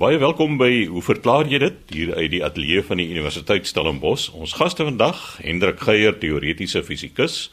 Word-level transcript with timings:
Baie 0.00 0.16
welkom 0.16 0.54
by 0.56 0.86
Hoe 0.88 1.02
verklaar 1.04 1.44
jy 1.44 1.58
dit 1.60 1.90
hier 1.92 2.14
uit 2.14 2.30
die 2.32 2.38
ateljee 2.40 2.80
van 2.88 3.02
die 3.02 3.10
Universiteit 3.12 3.66
Stellenbosch. 3.68 4.30
Ons 4.32 4.54
gaste 4.56 4.86
vandag, 4.86 5.18
Hendrik 5.44 5.82
Geier, 5.84 6.14
teoretiese 6.16 6.80
fisikus, 6.86 7.50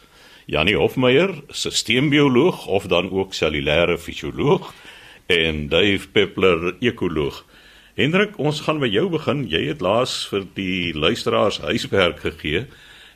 Janie 0.48 0.78
Hofmeyer, 0.80 1.33
sisteembioloog 1.52 2.64
of 2.72 2.88
dan 2.88 3.12
ook 3.12 3.36
cellulêre 3.36 4.00
fisioloog 4.00 4.72
en 5.28 5.66
Dave 5.68 6.08
Peppler, 6.16 6.70
ekoloog. 6.80 7.44
Hendrik, 8.00 8.39
ons 8.39 8.64
gaan 8.64 8.79
by 8.79 8.93
jou 8.95 9.09
begin. 9.11 9.43
Jy 9.52 9.66
het 9.73 9.84
laas 9.84 10.16
vir 10.32 10.48
die 10.55 10.95
luisteraars 10.95 11.59
huiswerk 11.68 12.23
gegee 12.23 12.64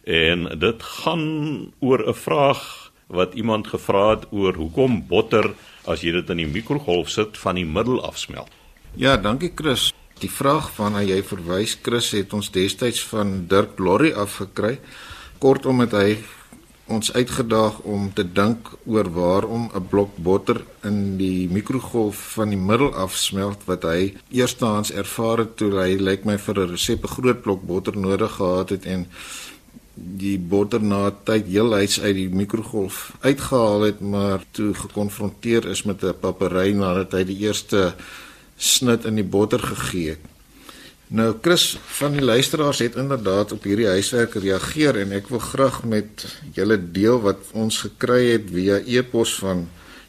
en 0.03 0.49
dit 0.59 0.89
gaan 0.99 1.71
oor 1.79 2.03
'n 2.03 2.19
vraag 2.27 2.91
wat 3.07 3.39
iemand 3.39 3.71
gevra 3.71 4.09
het 4.09 4.27
oor 4.31 4.59
hoekom 4.59 5.07
botter 5.07 5.53
as 5.87 6.03
jy 6.03 6.11
dit 6.19 6.29
in 6.29 6.43
die 6.43 6.51
mikrogolf 6.59 7.07
sit 7.07 7.37
van 7.37 7.55
die 7.55 7.65
middel 7.65 8.03
afsmelt. 8.03 8.51
Ja, 8.91 9.15
dankie 9.17 9.53
Chris. 9.55 9.93
Die 10.19 10.29
vraag 10.29 10.65
waarna 10.75 10.99
jy 10.99 11.21
verwys 11.23 11.77
Chris 11.79 12.09
het 12.11 12.33
ons 12.35 12.49
destyds 12.51 12.99
van 13.07 13.45
Dirk 13.47 13.77
Lorry 13.79 14.09
afgekry. 14.11 14.81
Kortom 15.39 15.79
het 15.79 15.93
hy 15.95 16.17
ons 16.91 17.13
uitgedaag 17.15 17.77
om 17.87 18.09
te 18.11 18.25
dink 18.27 18.67
oor 18.83 19.07
waarom 19.15 19.69
'n 19.71 19.87
blok 19.87 20.17
botter 20.17 20.59
in 20.83 21.15
die 21.17 21.47
mikrogolf 21.47 22.17
van 22.35 22.49
die 22.49 22.59
middel 22.59 22.91
afsmelt 22.93 23.63
wat 23.65 23.83
hy 23.87 24.13
eerstehands 24.29 24.91
ervaar 24.91 25.37
het 25.37 25.55
toe 25.55 25.71
hy 25.71 25.95
lyk 25.95 26.25
my 26.25 26.37
vir 26.37 26.59
'n 26.59 26.69
resep 26.71 27.05
'n 27.05 27.15
groot 27.15 27.41
blok 27.41 27.61
botter 27.63 27.97
nodig 27.97 28.31
gehad 28.31 28.69
het 28.69 28.85
en 28.85 29.07
die 29.95 30.37
botter 30.37 30.81
na 30.81 31.11
tyd 31.23 31.47
heel 31.47 31.73
uit 31.73 31.99
uit 32.03 32.15
die 32.15 32.29
mikrogolf 32.29 33.13
uitgehaal 33.21 33.81
het 33.81 34.01
maar 34.01 34.43
toe 34.51 34.73
gekonfronteer 34.73 35.65
is 35.65 35.83
met 35.83 36.03
'n 36.03 36.19
papery 36.19 36.73
nadat 36.73 37.11
hy 37.11 37.23
die 37.23 37.39
eerste 37.47 37.93
snit 38.61 39.07
in 39.09 39.17
die 39.17 39.25
botter 39.25 39.59
gegee 39.59 40.13
het. 40.13 40.29
Nou 41.11 41.33
Chris 41.41 41.79
van 41.97 42.13
die 42.15 42.23
luisteraars 42.23 42.79
het 42.79 42.95
inderdaad 42.95 43.51
op 43.51 43.65
hierdie 43.67 43.89
huiswerk 43.91 44.37
reageer 44.39 45.01
en 45.01 45.11
ek 45.17 45.27
wil 45.33 45.41
graag 45.43 45.81
met 45.83 46.23
julle 46.55 46.77
deel 46.79 47.19
wat 47.25 47.49
ons 47.51 47.81
gekry 47.83 48.21
het 48.29 48.47
via 48.53 48.77
e-pos 48.85 49.33
van 49.41 49.65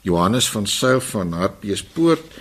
Johannes 0.06 0.46
van 0.52 0.66
Sail 0.70 1.00
van 1.02 1.32
Hartbeespoort 1.34 2.38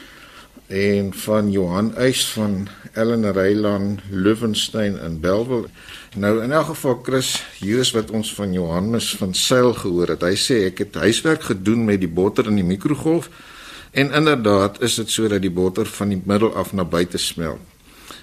en 0.67 1.09
van 1.23 1.49
Johan 1.51 1.89
Eis 1.95 2.21
van 2.35 2.67
Ellen 2.93 3.25
Reiland 3.31 4.05
Löwenstein 4.11 4.99
in 5.03 5.19
Belwel. 5.19 5.65
Nou 6.15 6.43
in 6.43 6.51
elk 6.51 6.65
geval 6.75 6.99
Chris, 7.03 7.31
hier 7.59 7.79
is 7.79 7.91
wat 7.97 8.11
ons 8.11 8.33
van 8.33 8.53
Johannes 8.53 9.15
van 9.15 9.33
Sail 9.33 9.73
gehoor 9.73 10.13
het. 10.13 10.21
Hy 10.21 10.35
sê 10.37 10.59
ek 10.69 10.85
het 10.85 11.01
huiswerk 11.01 11.49
gedoen 11.49 11.85
met 11.89 11.99
die 12.03 12.11
botter 12.11 12.47
in 12.51 12.61
die 12.61 12.67
mikrogolf 12.67 13.29
En 13.91 14.11
inderdaad 14.11 14.81
is 14.81 14.95
dit 14.95 15.09
so 15.09 15.27
dat 15.27 15.41
die 15.41 15.51
botter 15.51 15.85
van 15.85 16.13
die 16.13 16.21
middel 16.25 16.55
af 16.55 16.73
na 16.73 16.85
buite 16.87 17.17
smelt. 17.17 17.59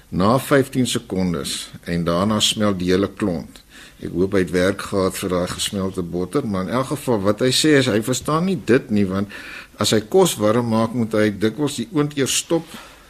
Na 0.09 0.39
15 0.39 0.87
sekondes 0.87 1.71
en 1.85 2.05
daarna 2.05 2.41
smelt 2.41 2.79
die 2.79 2.89
hele 2.89 3.11
klont. 3.13 3.61
Ek 4.01 4.15
hoop 4.15 4.33
hy 4.33 4.45
het 4.47 4.55
werk 4.55 4.87
gehad 4.89 5.17
vir 5.19 5.33
daai 5.35 5.49
gesmelte 5.53 6.03
botter, 6.03 6.47
maar 6.47 6.65
in 6.65 6.73
elk 6.79 6.95
geval 6.95 7.21
wat 7.27 7.43
hy 7.45 7.51
sê 7.53 7.75
is 7.83 7.91
hy 7.91 7.99
verstaan 8.07 8.47
nie 8.49 8.57
dit 8.65 8.89
nie 8.95 9.05
want 9.11 9.35
as 9.77 9.93
hy 9.93 10.01
kos 10.09 10.39
warm 10.41 10.71
maak 10.73 10.95
moet 10.97 11.17
hy 11.19 11.29
dikwels 11.37 11.77
die 11.83 11.89
oond 11.93 12.17
eers 12.17 12.39
stop 12.45 12.65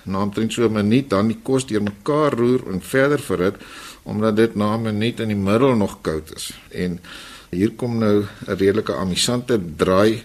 na 0.08 0.24
omtrent 0.26 0.52
so 0.52 0.64
'n 0.66 0.72
minuut 0.72 1.08
dan 1.10 1.28
die 1.28 1.38
kos 1.42 1.66
deurmekaar 1.68 2.34
roer 2.34 2.64
en 2.72 2.80
verder 2.80 3.20
verhit 3.20 3.62
omdat 4.02 4.36
dit 4.36 4.56
na 4.56 4.74
'n 4.74 4.82
minuut 4.82 5.20
in 5.20 5.28
die 5.28 5.42
middel 5.48 5.76
nog 5.76 6.00
koud 6.02 6.34
is. 6.34 6.50
En 6.72 6.98
hier 7.50 7.70
kom 7.70 7.98
nou 7.98 8.26
'n 8.46 8.56
redelike 8.58 8.94
amusante 8.94 9.60
draai 9.76 10.24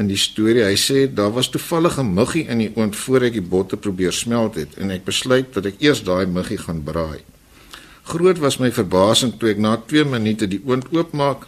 in 0.00 0.08
die 0.08 0.18
storie. 0.18 0.64
Hy 0.64 0.76
sê 0.80 1.04
daar 1.12 1.32
was 1.36 1.50
toevallig 1.52 1.98
'n 1.98 2.14
muggie 2.14 2.46
in 2.48 2.58
die 2.58 2.72
oond 2.76 2.96
voor 2.96 3.22
ek 3.22 3.32
die 3.32 3.48
botter 3.52 3.78
probeer 3.78 4.12
smelt 4.12 4.54
het 4.54 4.74
en 4.76 4.90
ek 4.90 5.04
besluit 5.04 5.52
dat 5.54 5.66
ek 5.66 5.80
eers 5.80 6.02
daai 6.02 6.26
muggie 6.26 6.58
gaan 6.58 6.82
braai. 6.82 7.20
Groot 8.02 8.38
was 8.38 8.58
my 8.58 8.70
verbasing 8.72 9.38
toe 9.38 9.50
ek 9.50 9.58
na 9.58 9.76
2 9.76 10.04
minute 10.04 10.48
die 10.48 10.62
oond 10.64 10.86
oopmaak 10.90 11.46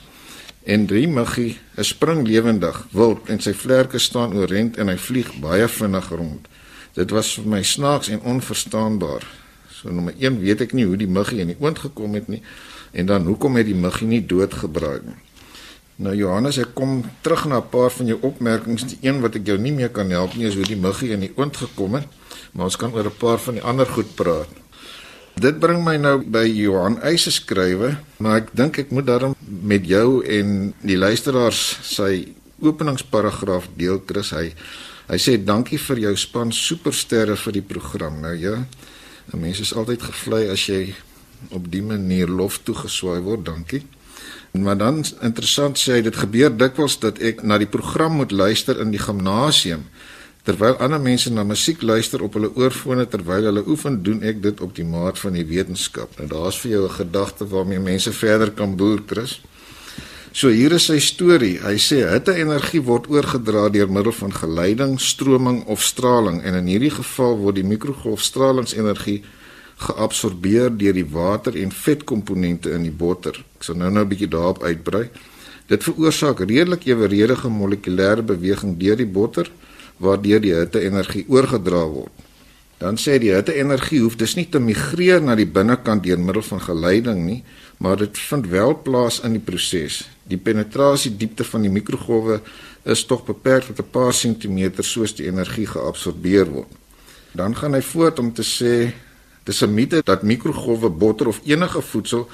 en 0.65 0.87
drie 0.87 1.09
muggie, 1.09 1.59
'n 1.77 1.85
spring 1.85 2.27
lewendig, 2.27 2.87
wild 2.93 3.29
en 3.29 3.41
sy 3.41 3.55
vlerke 3.55 3.99
staan 3.99 4.35
oorent 4.35 4.77
en 4.77 4.89
hy 4.89 4.97
vlieg 4.97 5.41
baie 5.41 5.69
vinnig 5.69 6.09
rond. 6.09 6.49
Dit 6.95 7.11
was 7.11 7.35
vir 7.35 7.47
my 7.47 7.63
snaaks 7.63 8.09
en 8.09 8.21
onverstaanbaar. 8.21 9.25
So 9.71 9.91
nommer 9.91 10.15
1 10.19 10.41
weet 10.41 10.61
ek 10.61 10.73
nie 10.73 10.85
hoe 10.85 10.97
die 10.97 11.09
muggie 11.09 11.41
in 11.41 11.47
die 11.47 11.61
oond 11.61 11.79
gekom 11.79 12.15
het 12.15 12.29
nie 12.29 12.43
en 12.93 13.07
dan 13.07 13.25
hoekom 13.25 13.57
het 13.57 13.67
die 13.67 13.75
muggie 13.75 14.07
nie 14.07 14.27
doodgebraai 14.27 15.01
nie. 15.05 15.32
Nou 15.97 16.15
Johannes, 16.17 16.59
ek 16.59 16.75
kom 16.75 17.03
terug 17.21 17.45
na 17.45 17.59
'n 17.61 17.69
paar 17.69 17.91
van 17.91 18.07
jou 18.07 18.19
opmerkings. 18.23 18.85
Die 18.85 18.99
een 19.01 19.21
wat 19.21 19.35
ek 19.35 19.47
jou 19.47 19.59
nie 19.59 19.73
meer 19.73 19.91
kan 19.91 20.11
help 20.11 20.35
nie 20.35 20.47
is 20.47 20.55
hoe 20.55 20.65
die 20.65 20.77
muggie 20.77 21.11
in 21.11 21.21
die 21.21 21.33
oond 21.37 21.57
gekom 21.57 21.95
het, 21.95 22.07
maar 22.53 22.65
ons 22.65 22.77
kan 22.77 22.93
oor 22.95 23.05
'n 23.05 23.19
paar 23.19 23.39
van 23.39 23.55
die 23.55 23.63
ander 23.63 23.87
goed 23.87 24.15
praat. 24.15 24.49
Dit 25.35 25.59
bring 25.59 25.85
my 25.85 25.97
nou 25.97 26.21
by 26.25 26.45
Johan 26.45 27.01
Eise 27.03 27.31
skrywe, 27.31 27.97
maar 28.19 28.37
ek 28.37 28.49
dink 28.53 28.79
ek 28.79 28.91
moet 28.91 29.07
daarom 29.07 29.35
met 29.41 29.87
jou 29.87 30.25
en 30.25 30.75
die 30.81 30.97
luisteraars 30.97 31.79
sy 31.83 32.35
openingsparagraaf 32.63 33.69
deel 33.77 34.03
Chris 34.07 34.33
hy 34.37 34.53
hy 35.09 35.19
sê 35.19 35.37
dankie 35.45 35.79
vir 35.79 35.99
jou 35.99 36.13
span 36.17 36.53
supersterre 36.55 37.37
vir 37.37 37.53
die 37.59 37.65
program 37.75 38.21
nou 38.23 38.35
ja 38.39 38.65
'n 39.33 39.41
mens 39.41 39.61
is 39.61 39.75
altyd 39.75 40.03
gevlei 40.03 40.49
as 40.51 40.67
jy 40.69 40.95
op 41.51 41.71
die 41.71 41.83
manier 41.83 42.29
lof 42.29 42.59
toegeswaai 42.63 43.21
word 43.21 43.45
dankie 43.45 43.83
Maar 44.53 44.77
dan 44.77 45.05
interessant 45.25 45.79
sê 45.81 45.97
hy 45.97 46.03
dit 46.05 46.17
gebeur 46.17 46.53
dikwels 46.53 46.99
dat 47.01 47.21
ek 47.25 47.41
na 47.43 47.57
die 47.59 47.71
program 47.71 48.19
moet 48.21 48.35
luister 48.37 48.81
in 48.81 48.93
die 48.93 49.01
gimnasium 49.01 49.87
terwyl 50.43 50.75
ander 50.83 51.01
mense 51.01 51.31
na 51.31 51.45
musiek 51.47 51.83
luister 51.87 52.23
op 52.27 52.35
hulle 52.35 52.51
oorfone 52.59 53.07
terwyl 53.09 53.47
hulle 53.47 53.63
oefen 53.63 54.01
doen 54.03 54.25
ek 54.27 54.43
dit 54.43 54.61
op 54.61 54.75
die 54.75 54.85
maat 54.85 55.21
van 55.23 55.39
die 55.39 55.47
wetenskap. 55.47 56.19
Nou 56.19 56.27
daar's 56.29 56.59
vir 56.59 56.71
jou 56.71 56.85
'n 56.89 56.99
gedagte 56.99 57.47
waarmee 57.47 57.79
mense 57.79 58.13
verder 58.13 58.51
kan 58.51 58.77
boer, 58.77 59.03
Chris. 59.07 59.41
So 60.33 60.49
hier 60.49 60.73
is 60.73 60.87
sy 60.89 60.99
storie. 60.99 61.59
Hy 61.61 61.77
sê 61.77 62.09
hitte-energie 62.09 62.83
word 62.83 63.09
oorgedra 63.09 63.69
deur 63.69 63.91
middel 63.91 64.13
van 64.13 64.33
geleiding, 64.33 65.01
stroming 65.01 65.65
of 65.67 65.83
straling 65.83 66.43
en 66.43 66.55
in 66.55 66.67
hierdie 66.67 66.91
geval 66.91 67.37
word 67.37 67.55
die 67.55 67.65
mikrogolfstralingsenergie 67.69 69.23
geabsorbeer 69.89 70.71
deur 70.79 70.97
die 70.97 71.07
water 71.07 71.57
en 71.59 71.73
vetkomponente 71.73 72.71
in 72.71 72.87
die 72.87 72.95
botter. 72.95 73.37
Ek 73.59 73.67
sal 73.67 73.77
nou-nou 73.77 74.05
'n 74.05 74.09
bietjie 74.09 74.29
daarop 74.29 74.63
uitbrei. 74.63 75.11
Dit 75.67 75.85
veroorsaak 75.85 76.41
redelik 76.41 76.87
eweredige 76.87 77.49
molekulêre 77.49 78.23
beweging 78.23 78.79
deur 78.79 78.97
die 78.97 79.07
botter 79.07 79.51
waardeur 80.03 80.41
die 80.41 80.55
hitte-energie 80.55 81.25
oorgedra 81.29 81.85
word. 81.87 82.13
Dan 82.83 82.99
sê 82.99 83.19
die 83.23 83.31
hitte-energie 83.31 84.01
hoef 84.03 84.17
dus 84.19 84.35
nie 84.35 84.49
te 84.51 84.59
migreer 84.59 85.23
na 85.23 85.37
die 85.39 85.47
binnekant 85.47 86.03
deur 86.03 86.19
middel 86.19 86.43
van 86.43 86.61
geleiding 86.61 87.21
nie, 87.27 87.45
maar 87.79 87.97
dit 88.01 88.19
vind 88.19 88.49
wel 88.51 88.75
plaas 88.83 89.21
in 89.23 89.37
die 89.37 89.45
proses. 89.45 90.03
Die 90.27 90.39
penetrasie 90.39 91.13
diepte 91.17 91.47
van 91.47 91.63
die 91.63 91.71
mikrogolwe 91.71 92.41
is 92.83 93.05
tog 93.07 93.23
beperk 93.29 93.69
tot 93.69 93.79
'n 93.79 93.91
paar 93.91 94.13
sentimeter 94.13 94.85
soos 94.85 95.15
die 95.15 95.27
energie 95.27 95.67
geabsorbeer 95.67 96.51
word. 96.51 96.71
Dan 97.33 97.55
gaan 97.57 97.75
hy 97.75 97.81
voort 97.81 98.19
om 98.19 98.33
te 98.33 98.43
sê 98.43 98.93
Dis 99.45 99.63
'n 99.63 99.75
mite 99.75 100.01
dat 100.05 100.23
mikrogolwe 100.23 100.89
botter 100.89 101.27
of 101.27 101.41
enige 101.45 101.83
voedsel 101.83 102.29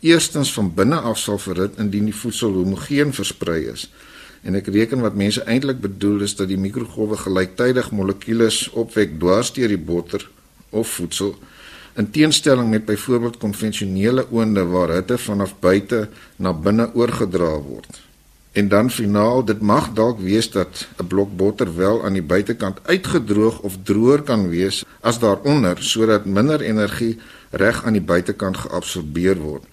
eerstens 0.00 0.52
van 0.52 0.74
binne 0.74 1.00
af 1.00 1.18
sal 1.18 1.38
verhit 1.38 1.78
indien 1.78 2.04
die 2.04 2.14
voedsel 2.14 2.52
homogeen 2.52 3.12
versprei 3.12 3.64
is. 3.72 3.90
En 4.42 4.54
ek 4.54 4.66
reken 4.66 5.00
wat 5.00 5.14
mense 5.14 5.42
eintlik 5.42 5.80
bedoel 5.80 6.20
is 6.20 6.36
dat 6.36 6.48
die 6.48 6.58
mikrogolwe 6.58 7.16
gelyktydig 7.16 7.90
molekules 7.90 8.68
opwek 8.70 9.18
dwars 9.18 9.52
deur 9.52 9.68
die 9.68 9.78
botter 9.78 10.28
of 10.70 10.88
voedsel 10.88 11.36
in 11.96 12.10
teenstelling 12.10 12.70
met 12.70 12.84
byvoorbeeld 12.84 13.36
konvensionele 13.38 14.26
oonde 14.30 14.64
waar 14.64 14.88
hitte 14.88 15.18
vanaf 15.18 15.54
buite 15.60 16.08
na 16.36 16.52
binne 16.52 16.90
oorgedra 16.94 17.52
word. 17.60 18.00
En 18.54 18.68
dan 18.68 18.90
finaal, 18.90 19.44
dit 19.44 19.60
mag 19.60 19.88
dalk 19.92 20.20
wees 20.22 20.50
dat 20.50 20.86
'n 21.02 21.06
blok 21.06 21.36
botter 21.36 21.76
wel 21.76 22.04
aan 22.04 22.12
die 22.12 22.22
buitekant 22.22 22.78
uitgedroog 22.82 23.58
of 23.60 23.78
droër 23.82 24.22
kan 24.22 24.48
wees 24.48 24.84
as 25.00 25.18
daaronder 25.18 25.82
sodat 25.82 26.24
minder 26.24 26.60
energie 26.60 27.18
reg 27.50 27.84
aan 27.84 27.92
die 27.92 28.02
buitekant 28.12 28.56
geabsorbeer 28.56 29.36
word. 29.36 29.64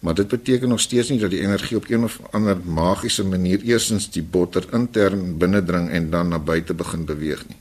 Maar 0.00 0.14
dit 0.14 0.28
beteken 0.28 0.68
nog 0.68 0.80
steeds 0.80 1.08
nie 1.08 1.18
dat 1.18 1.30
die 1.30 1.40
energie 1.40 1.76
op 1.76 1.90
een 1.90 2.04
of 2.04 2.20
ander 2.30 2.56
magiese 2.64 3.24
manier 3.24 3.60
eersins 3.62 4.10
die 4.10 4.22
botter 4.22 4.64
intern 4.72 5.38
binnendring 5.38 5.90
en 5.90 6.10
dan 6.10 6.28
na 6.28 6.38
buite 6.38 6.74
begin 6.74 7.04
beweeg 7.04 7.42
nie. 7.48 7.56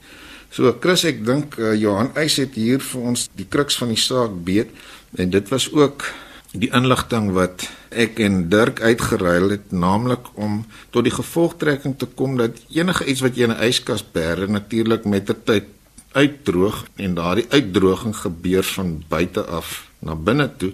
So 0.49 0.77
Chris, 0.79 1.03
ek 1.03 1.25
dink 1.25 1.57
uh, 1.57 1.73
Johan 1.75 2.15
Eis 2.15 2.37
het 2.37 2.53
hier 2.53 2.79
vir 2.79 3.01
ons 3.01 3.29
die 3.35 3.47
kruks 3.49 3.77
van 3.77 3.87
die 3.87 3.99
saak 3.99 4.43
beet 4.43 4.69
en 5.15 5.29
dit 5.29 5.49
was 5.49 5.71
ook 5.73 6.05
die 6.51 6.69
inligting 6.73 7.31
wat 7.31 7.67
ek 7.89 8.19
en 8.19 8.49
Dirk 8.49 8.81
uitgeruil 8.81 9.49
het 9.49 9.71
naamlik 9.71 10.27
om 10.33 10.65
tot 10.89 11.03
die 11.03 11.13
gevolgtrekking 11.13 11.97
te 11.97 12.05
kom 12.05 12.37
dat 12.37 12.59
enige 12.69 13.05
iets 13.05 13.21
wat 13.21 13.35
jy 13.35 13.43
in 13.43 13.55
'n 13.55 13.63
yskas 13.69 14.03
bære 14.03 14.47
natuurlik 14.47 15.05
met 15.05 15.25
ter 15.25 15.43
tyd 15.43 15.65
uitdroog 16.11 16.85
en 16.95 17.13
daardie 17.13 17.45
uitdroging 17.49 18.15
gebeur 18.15 18.63
van 18.63 19.03
buite 19.07 19.43
af 19.45 19.89
na 19.99 20.15
binne 20.15 20.49
toe. 20.57 20.71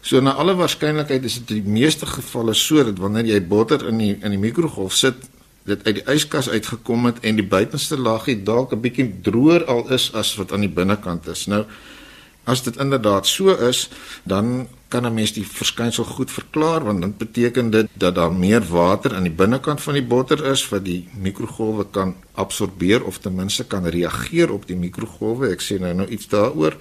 So 0.00 0.20
na 0.20 0.32
alle 0.34 0.54
waarskynlikheid 0.54 1.24
is 1.24 1.38
dit 1.38 1.48
die 1.48 1.62
meeste 1.62 2.06
gevalle 2.06 2.54
so 2.54 2.84
dat 2.84 2.98
wanneer 2.98 3.24
jy 3.24 3.40
botter 3.46 3.86
in 3.88 3.98
die 3.98 4.16
in 4.20 4.30
die 4.30 4.38
mikrogolf 4.38 4.92
sit 4.98 5.28
dit 5.64 5.84
uit 5.86 6.00
die 6.00 6.06
yskas 6.10 6.48
uitgekom 6.50 7.06
het 7.06 7.20
en 7.22 7.38
die 7.38 7.46
buitenste 7.46 7.98
laagie 7.98 8.42
dalk 8.42 8.72
'n 8.72 8.80
bietjie 8.80 9.08
droër 9.22 9.64
al 9.64 9.92
is 9.92 10.10
as 10.14 10.34
wat 10.36 10.52
aan 10.52 10.66
die 10.66 10.74
binnekant 10.80 11.26
is. 11.26 11.46
Nou 11.46 11.64
as 12.44 12.62
dit 12.62 12.76
inderdaad 12.76 13.26
so 13.26 13.54
is, 13.54 13.88
dan 14.24 14.68
kan 14.88 15.06
'n 15.06 15.14
mens 15.14 15.32
die 15.32 15.46
verskynsel 15.46 16.04
goed 16.04 16.30
verklaar 16.30 16.84
want 16.84 17.00
dit 17.02 17.18
beteken 17.18 17.70
dit 17.70 17.88
dat 17.92 18.14
daar 18.14 18.32
meer 18.32 18.62
water 18.62 19.14
aan 19.14 19.22
die 19.22 19.38
binnekant 19.42 19.80
van 19.80 19.94
die 19.94 20.04
botter 20.04 20.44
is 20.44 20.68
wat 20.68 20.84
die 20.84 21.08
mikrogolwe 21.14 21.86
kan 21.90 22.14
absorbeer 22.34 23.04
of 23.04 23.18
ten 23.18 23.34
minste 23.34 23.64
kan 23.64 23.86
reageer 23.86 24.52
op 24.52 24.66
die 24.66 24.76
mikrogolwe. 24.76 25.48
Ek 25.48 25.60
sê 25.60 25.80
nou 25.80 25.94
nou 25.94 26.08
iets 26.08 26.28
daaroor 26.28 26.76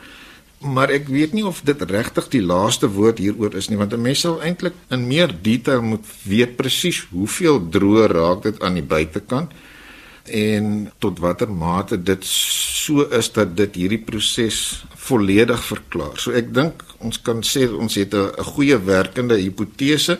maar 0.62 0.92
ek 0.94 1.08
weet 1.10 1.34
nie 1.34 1.46
of 1.46 1.62
dit 1.66 1.82
regtig 1.90 2.28
die 2.30 2.44
laaste 2.46 2.90
woord 2.94 3.18
hieroor 3.18 3.56
is 3.58 3.70
nie 3.70 3.78
want 3.78 3.94
'n 3.94 4.02
mens 4.02 4.20
sal 4.20 4.42
eintlik 4.42 4.74
in 4.90 5.08
meer 5.08 5.34
detail 5.42 5.82
moet 5.82 6.06
weet 6.24 6.56
presies 6.56 7.06
hoeveel 7.10 7.58
droë 7.70 8.06
raak 8.12 8.44
dit 8.44 8.62
aan 8.62 8.74
die 8.74 8.86
buitekant 8.86 9.52
en 10.26 10.92
tot 11.00 11.20
watter 11.20 11.50
mate 11.50 12.04
dit 12.04 12.26
so 12.26 13.08
is 13.10 13.32
dat 13.32 13.56
dit 13.58 13.76
hierdie 13.76 14.04
proses 14.06 14.84
volledig 14.96 15.64
verklaar. 15.64 16.18
So 16.18 16.32
ek 16.32 16.54
dink 16.54 16.84
ons 17.00 17.22
kan 17.22 17.42
sê 17.42 17.68
ons 17.70 17.96
het 17.96 18.14
'n 18.14 18.44
goeie 18.44 18.78
werkende 18.78 19.36
hipotese 19.36 20.20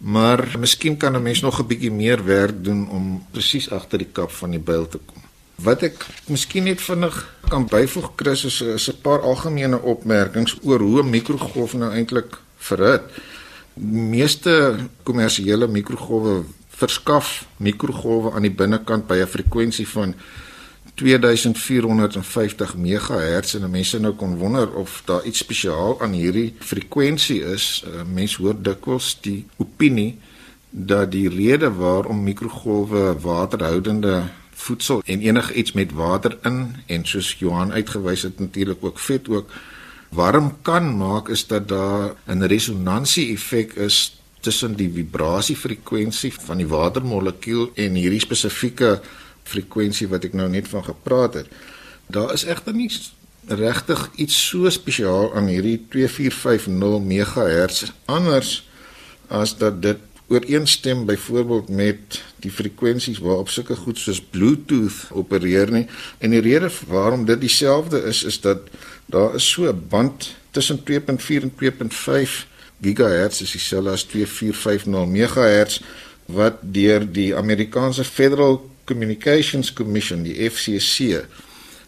maar 0.00 0.56
miskien 0.58 0.96
kan 0.96 1.16
'n 1.16 1.22
mens 1.22 1.40
nog 1.40 1.60
'n 1.60 1.66
bietjie 1.66 1.90
meer 1.90 2.24
werk 2.24 2.64
doen 2.64 2.88
om 2.88 3.26
presies 3.30 3.70
agter 3.70 3.98
die 3.98 4.12
kap 4.12 4.30
van 4.30 4.50
die 4.50 4.60
byl 4.60 4.88
te 4.88 4.98
kom. 5.06 5.22
Wat 5.54 5.82
ek 5.82 6.06
miskien 6.26 6.64
net 6.64 6.80
vinnig 6.80 7.36
kan 7.48 7.66
byvoeg 7.66 8.12
Chris 8.16 8.44
is, 8.44 8.60
is 8.60 8.88
'n 8.88 9.00
paar 9.02 9.20
algemene 9.20 9.82
opmerkings 9.82 10.56
oor 10.62 10.80
hoe 10.80 11.02
'n 11.02 11.10
mikrogolf 11.10 11.74
nou 11.74 11.92
eintlik 11.92 12.38
verhit. 12.56 13.02
Meeste 13.84 14.76
kommersiële 15.02 15.66
mikrogolwe 15.66 16.44
verskaf 16.80 17.46
mikrogolwe 17.56 18.32
aan 18.34 18.46
die 18.48 18.56
binnekant 18.62 19.06
by 19.06 19.20
'n 19.20 19.32
frekwensie 19.34 19.88
van 19.88 20.14
2450 20.94 22.76
MHz 22.76 23.54
en 23.54 23.70
mense 23.70 24.00
nou 24.00 24.12
kon 24.14 24.36
wonder 24.36 24.72
of 24.74 25.02
daar 25.04 25.24
iets 25.24 25.38
spesiaal 25.38 26.00
aan 26.00 26.12
hierdie 26.12 26.54
frekwensie 26.58 27.40
is. 27.44 27.84
Uh, 27.86 28.02
mense 28.04 28.42
hoor 28.42 28.56
dikwels 28.62 29.16
die 29.20 29.46
opinie 29.56 30.18
dat 30.70 31.10
die 31.12 31.28
rede 31.28 31.72
waarom 31.72 32.22
mikrogolwe 32.22 33.16
waterhoudende 33.20 34.22
voedsel 34.60 35.02
en 35.04 35.20
enigiets 35.20 35.72
met 35.72 35.92
water 35.92 36.38
in 36.42 36.76
en 36.86 37.06
soos 37.06 37.34
Johan 37.38 37.72
uitgewys 37.72 38.22
het 38.22 38.38
natuurlik 38.38 38.84
ook 38.84 38.98
vet 38.98 39.28
ook 39.28 39.50
warm 40.08 40.56
kan 40.62 40.96
maak 40.96 41.28
is 41.28 41.46
dat 41.46 41.68
daar 41.68 42.14
'n 42.26 42.42
resonansie 42.42 43.32
effek 43.32 43.72
is 43.72 44.19
tussen 44.40 44.76
die 44.76 44.90
vibrasiefrekwensie 44.92 46.32
van 46.32 46.60
die 46.62 46.68
watermolekuul 46.68 47.70
en 47.74 47.98
hierdie 47.98 48.22
spesifieke 48.22 49.00
frekwensie 49.44 50.08
wat 50.08 50.24
ek 50.28 50.36
nou 50.38 50.48
net 50.48 50.68
van 50.68 50.84
gepraat 50.84 51.40
het. 51.40 51.48
Daar 52.06 52.32
is 52.34 52.44
egter 52.44 52.74
nie 52.74 52.90
regtig 53.50 54.10
iets 54.20 54.36
so 54.48 54.70
spesiaal 54.70 55.34
aan 55.34 55.48
hierdie 55.50 55.78
2450 55.88 57.00
MHz 57.00 57.92
anders 58.04 58.68
as 59.28 59.56
dat 59.58 59.82
dit 59.82 59.98
ooreenstem 60.30 61.06
byvoorbeeld 61.06 61.68
met 61.68 62.20
die 62.44 62.50
frekwensies 62.50 63.18
waarop 63.18 63.48
sulke 63.50 63.76
goed 63.76 63.98
soos 63.98 64.20
Bluetooth 64.20 65.08
opereer 65.10 65.72
nie. 65.74 65.86
En 66.18 66.30
die 66.30 66.42
rede 66.44 66.70
waarom 66.86 67.24
dit 67.26 67.40
dieselfde 67.40 68.02
is 68.06 68.22
is 68.22 68.40
dat 68.40 68.70
daar 69.10 69.34
is 69.34 69.50
so 69.50 69.66
'n 69.66 69.86
band 69.88 70.34
tussen 70.50 70.82
2.4 70.84 71.42
en 71.42 71.54
2.5 71.54 72.46
GHz 72.80 73.42
is 73.44 73.52
dieselfde 73.52 73.90
as 73.90 74.04
2450 74.08 75.06
MHz 75.06 75.80
wat 76.30 76.60
deur 76.62 77.04
die 77.04 77.34
Amerikaanse 77.36 78.04
Federal 78.04 78.60
Communications 78.84 79.72
Commission, 79.72 80.22
die 80.24 80.36
FCC, 80.50 81.24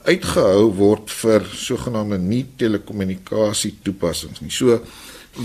uitgehou 0.02 0.66
word 0.76 1.10
vir 1.14 1.46
sogenaamde 1.54 2.18
nie 2.18 2.44
telekommunikasie 2.58 3.76
toepassings 3.86 4.42
nie. 4.42 4.50
So 4.50 4.80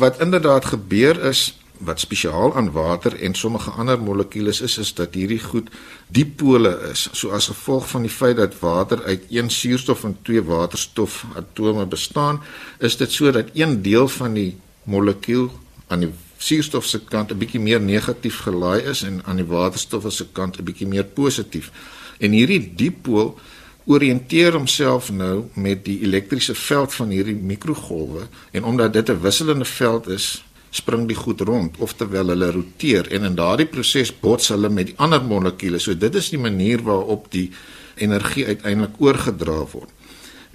wat 0.01 0.21
inderdaad 0.21 0.65
gebeur 0.73 1.21
is 1.29 1.51
wat 1.77 2.01
spesiaal 2.01 2.55
aan 2.57 2.71
water 2.73 3.13
en 3.21 3.35
sommige 3.37 3.71
ander 3.77 3.99
molekules 4.01 4.61
is 4.65 4.77
is 4.81 4.93
dat 4.97 5.13
hierdie 5.13 5.39
goed 5.39 5.69
dipole 6.07 6.73
is. 6.91 7.07
So 7.13 7.29
as 7.37 7.51
gevolg 7.51 7.89
van 7.89 8.07
die 8.07 8.13
feit 8.13 8.37
dat 8.37 8.57
water 8.59 9.03
uit 9.03 9.29
een 9.29 9.49
suurstof 9.49 10.03
en 10.03 10.17
twee 10.21 10.41
waterstof 10.41 11.25
atome 11.35 11.85
bestaan, 11.85 12.41
is 12.79 12.97
dit 12.97 13.11
so 13.11 13.31
dat 13.31 13.53
een 13.53 13.81
deel 13.81 14.07
van 14.07 14.33
die 14.33 14.55
molekuul 14.87 15.51
aan 15.87 16.05
die 16.05 16.11
suurstof 16.37 16.85
se 16.85 16.99
kant 16.99 17.31
'n 17.31 17.37
bietjie 17.37 17.59
meer 17.59 17.81
negatief 17.81 18.39
gelaai 18.45 18.81
is 18.91 19.03
en 19.03 19.21
aan 19.25 19.35
die 19.35 19.45
waterstof 19.45 20.05
se 20.13 20.25
kant 20.31 20.59
'n 20.59 20.63
bietjie 20.63 20.87
meer 20.87 21.03
positief. 21.03 21.71
En 22.19 22.31
hierdie 22.31 22.73
dipool 22.75 23.37
orienteer 23.85 24.53
homself 24.53 25.11
nou 25.11 25.45
met 25.53 25.85
die 25.85 26.01
elektriese 26.03 26.55
veld 26.55 26.93
van 26.93 27.09
hierdie 27.09 27.35
mikrogolwe 27.35 28.27
en 28.51 28.63
omdat 28.63 28.93
dit 28.93 29.09
'n 29.09 29.21
wisselende 29.21 29.65
veld 29.65 30.07
is, 30.07 30.43
spring 30.69 31.07
die 31.07 31.15
goed 31.15 31.41
rond 31.41 31.77
of 31.77 31.93
terwyl 31.93 32.27
hulle 32.27 32.51
roteer 32.51 33.11
en 33.11 33.23
in 33.23 33.35
daardie 33.35 33.65
proses 33.65 34.19
bots 34.19 34.47
hulle 34.47 34.69
met 34.69 34.85
die 34.85 34.97
ander 34.97 35.23
molekules. 35.23 35.83
So 35.83 35.97
dit 35.97 36.15
is 36.15 36.29
die 36.29 36.39
manier 36.39 36.83
waarop 36.83 37.31
die 37.31 37.51
energie 37.95 38.45
uiteindelik 38.45 39.01
oorgedra 39.01 39.65
word. 39.71 39.91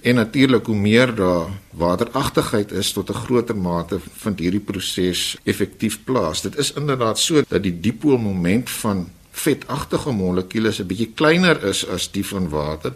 En 0.03 0.15
natuurlik 0.15 0.65
hoe 0.65 0.75
meer 0.75 1.15
daar 1.15 1.47
wateragtigheid 1.71 2.71
is 2.71 2.91
tot 2.91 3.09
'n 3.09 3.23
groter 3.23 3.55
mate 3.55 3.99
vind 4.23 4.39
hierdie 4.39 4.59
proses 4.59 5.37
effektief 5.43 6.03
plaas. 6.03 6.41
Dit 6.41 6.57
is 6.57 6.73
inderdaad 6.73 7.19
so 7.19 7.41
dat 7.47 7.63
die 7.63 7.79
dipoolmoment 7.79 8.69
van 8.69 9.09
vetagtige 9.31 10.11
molekules 10.11 10.79
'n 10.79 10.87
bietjie 10.87 11.11
kleiner 11.15 11.63
is 11.63 11.87
as 11.87 12.11
die 12.11 12.25
van 12.25 12.49
water. 12.49 12.93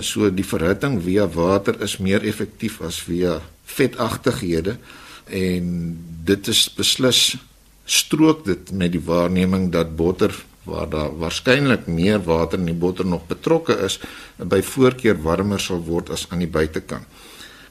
So 0.00 0.34
die 0.34 0.44
verhitting 0.44 1.02
via 1.02 1.28
water 1.28 1.80
is 1.80 1.96
meer 1.96 2.22
effektief 2.22 2.80
as 2.80 3.02
via 3.02 3.40
vetagtighede 3.64 4.76
en 5.24 5.98
dit 6.24 6.48
is 6.48 6.74
beslis 6.74 7.36
strook 7.84 8.44
dit 8.44 8.70
met 8.72 8.92
die 8.92 9.04
waarneming 9.04 9.72
dat 9.72 9.96
botter 9.96 10.44
waar 10.68 10.88
daar 10.92 11.14
waarskynlik 11.18 11.86
meer 11.86 12.20
water 12.24 12.58
in 12.58 12.68
die 12.70 12.74
botter 12.74 13.06
nog 13.06 13.26
betrokke 13.26 13.78
is 13.86 13.98
by 14.36 14.60
voorkeur 14.62 15.16
warmer 15.22 15.60
sal 15.60 15.82
word 15.84 16.10
as 16.10 16.26
aan 16.30 16.44
die 16.44 16.52
buitekant. 16.58 17.06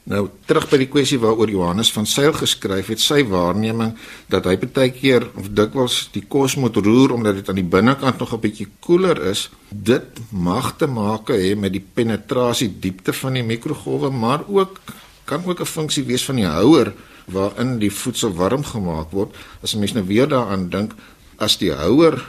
Nou 0.08 0.22
terug 0.48 0.64
by 0.70 0.78
die 0.80 0.88
kwessie 0.88 1.18
waaroor 1.20 1.50
Johannes 1.52 1.90
van 1.92 2.06
Sail 2.08 2.32
geskryf 2.32 2.88
het, 2.88 3.00
sy 3.02 3.20
waarneming 3.28 3.92
dat 4.32 4.46
hy 4.48 4.54
baie 4.62 4.92
keer 4.94 5.26
of 5.36 5.50
dikwels 5.52 5.98
die 6.14 6.22
kos 6.24 6.56
moet 6.56 6.78
roer 6.80 7.12
omdat 7.12 7.36
dit 7.40 7.50
aan 7.52 7.60
die 7.60 7.72
binnekant 7.76 8.18
nog 8.18 8.32
'n 8.32 8.40
bietjie 8.40 8.68
koeler 8.80 9.20
is, 9.28 9.50
dit 9.68 10.20
mag 10.32 10.76
te 10.76 10.86
maak 10.86 11.28
hê 11.28 11.54
met 11.56 11.72
die 11.72 11.84
penetrasie 11.94 12.72
diepte 12.80 13.12
van 13.12 13.34
die 13.34 13.42
mikrogolwe, 13.42 14.10
maar 14.10 14.48
ook 14.48 14.80
kan 15.26 15.44
ook 15.44 15.60
'n 15.60 15.66
funksie 15.76 16.04
wees 16.04 16.24
van 16.24 16.36
die 16.36 16.46
houer 16.46 16.92
waarin 17.26 17.78
die 17.78 17.92
voedsel 17.92 18.32
warm 18.32 18.64
gemaak 18.64 19.10
word. 19.10 19.36
As 19.62 19.74
'n 19.74 19.78
mens 19.78 19.92
nou 19.92 20.06
weer 20.06 20.28
daaraan 20.28 20.70
dink, 20.70 20.94
as 21.36 21.58
die 21.58 21.72
houer 21.72 22.24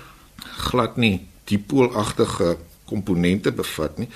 glad 0.59 0.97
nie 0.97 1.19
dipoolagtige 1.49 2.57
komponente 2.89 3.51
bevat 3.55 3.97
nie, 4.01 4.09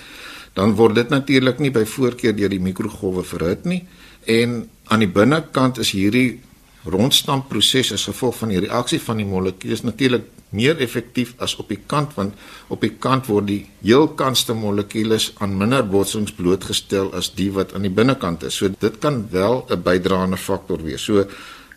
dan 0.53 0.75
word 0.77 0.95
dit 0.95 1.09
natuurlik 1.09 1.59
nie 1.59 1.71
by 1.73 1.85
voorkeur 1.85 2.35
deur 2.37 2.51
die 2.53 2.61
mikrogolwe 2.61 3.23
verhit 3.25 3.65
nie 3.65 3.83
en 4.29 4.63
aan 4.91 5.03
die 5.03 5.09
binnekant 5.11 5.79
is 5.81 5.93
hierdie 5.95 6.39
rondstampproses 6.83 7.93
as 7.95 8.07
gevolg 8.09 8.37
van 8.41 8.51
die 8.51 8.61
reaksie 8.65 8.99
van 9.01 9.21
die 9.21 9.27
molekules 9.27 9.85
natuurlik 9.87 10.27
meer 10.53 10.79
effektief 10.83 11.33
as 11.41 11.55
op 11.61 11.71
die 11.71 11.79
kant 11.89 12.13
want 12.17 12.37
op 12.73 12.83
die 12.83 12.93
kant 13.05 13.29
word 13.31 13.47
die 13.49 13.61
heel 13.81 14.09
kantste 14.19 14.55
molekules 14.57 15.31
aan 15.43 15.55
minder 15.57 15.85
botsings 15.89 16.35
blootgestel 16.37 17.11
as 17.17 17.31
die 17.37 17.49
wat 17.55 17.73
aan 17.73 17.87
die 17.87 17.93
binnekant 17.93 18.45
is. 18.47 18.59
So 18.59 18.69
dit 18.69 18.99
kan 19.01 19.25
wel 19.31 19.65
'n 19.69 19.81
bydraende 19.83 20.37
faktor 20.37 20.83
wees. 20.83 21.03
So 21.03 21.25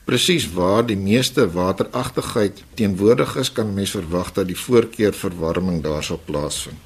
presies 0.07 0.47
waar 0.55 0.87
die 0.87 0.99
meeste 0.99 1.49
wateragtigheid 1.51 2.63
teenwoordig 2.79 3.37
is, 3.43 3.53
kan 3.53 3.75
mens 3.75 3.91
verwag 3.97 4.33
dat 4.33 4.47
die 4.47 4.59
voorkeur 4.59 5.15
verwarming 5.15 5.83
daar 5.83 6.05
sal 6.07 6.21
plaasvind. 6.25 6.79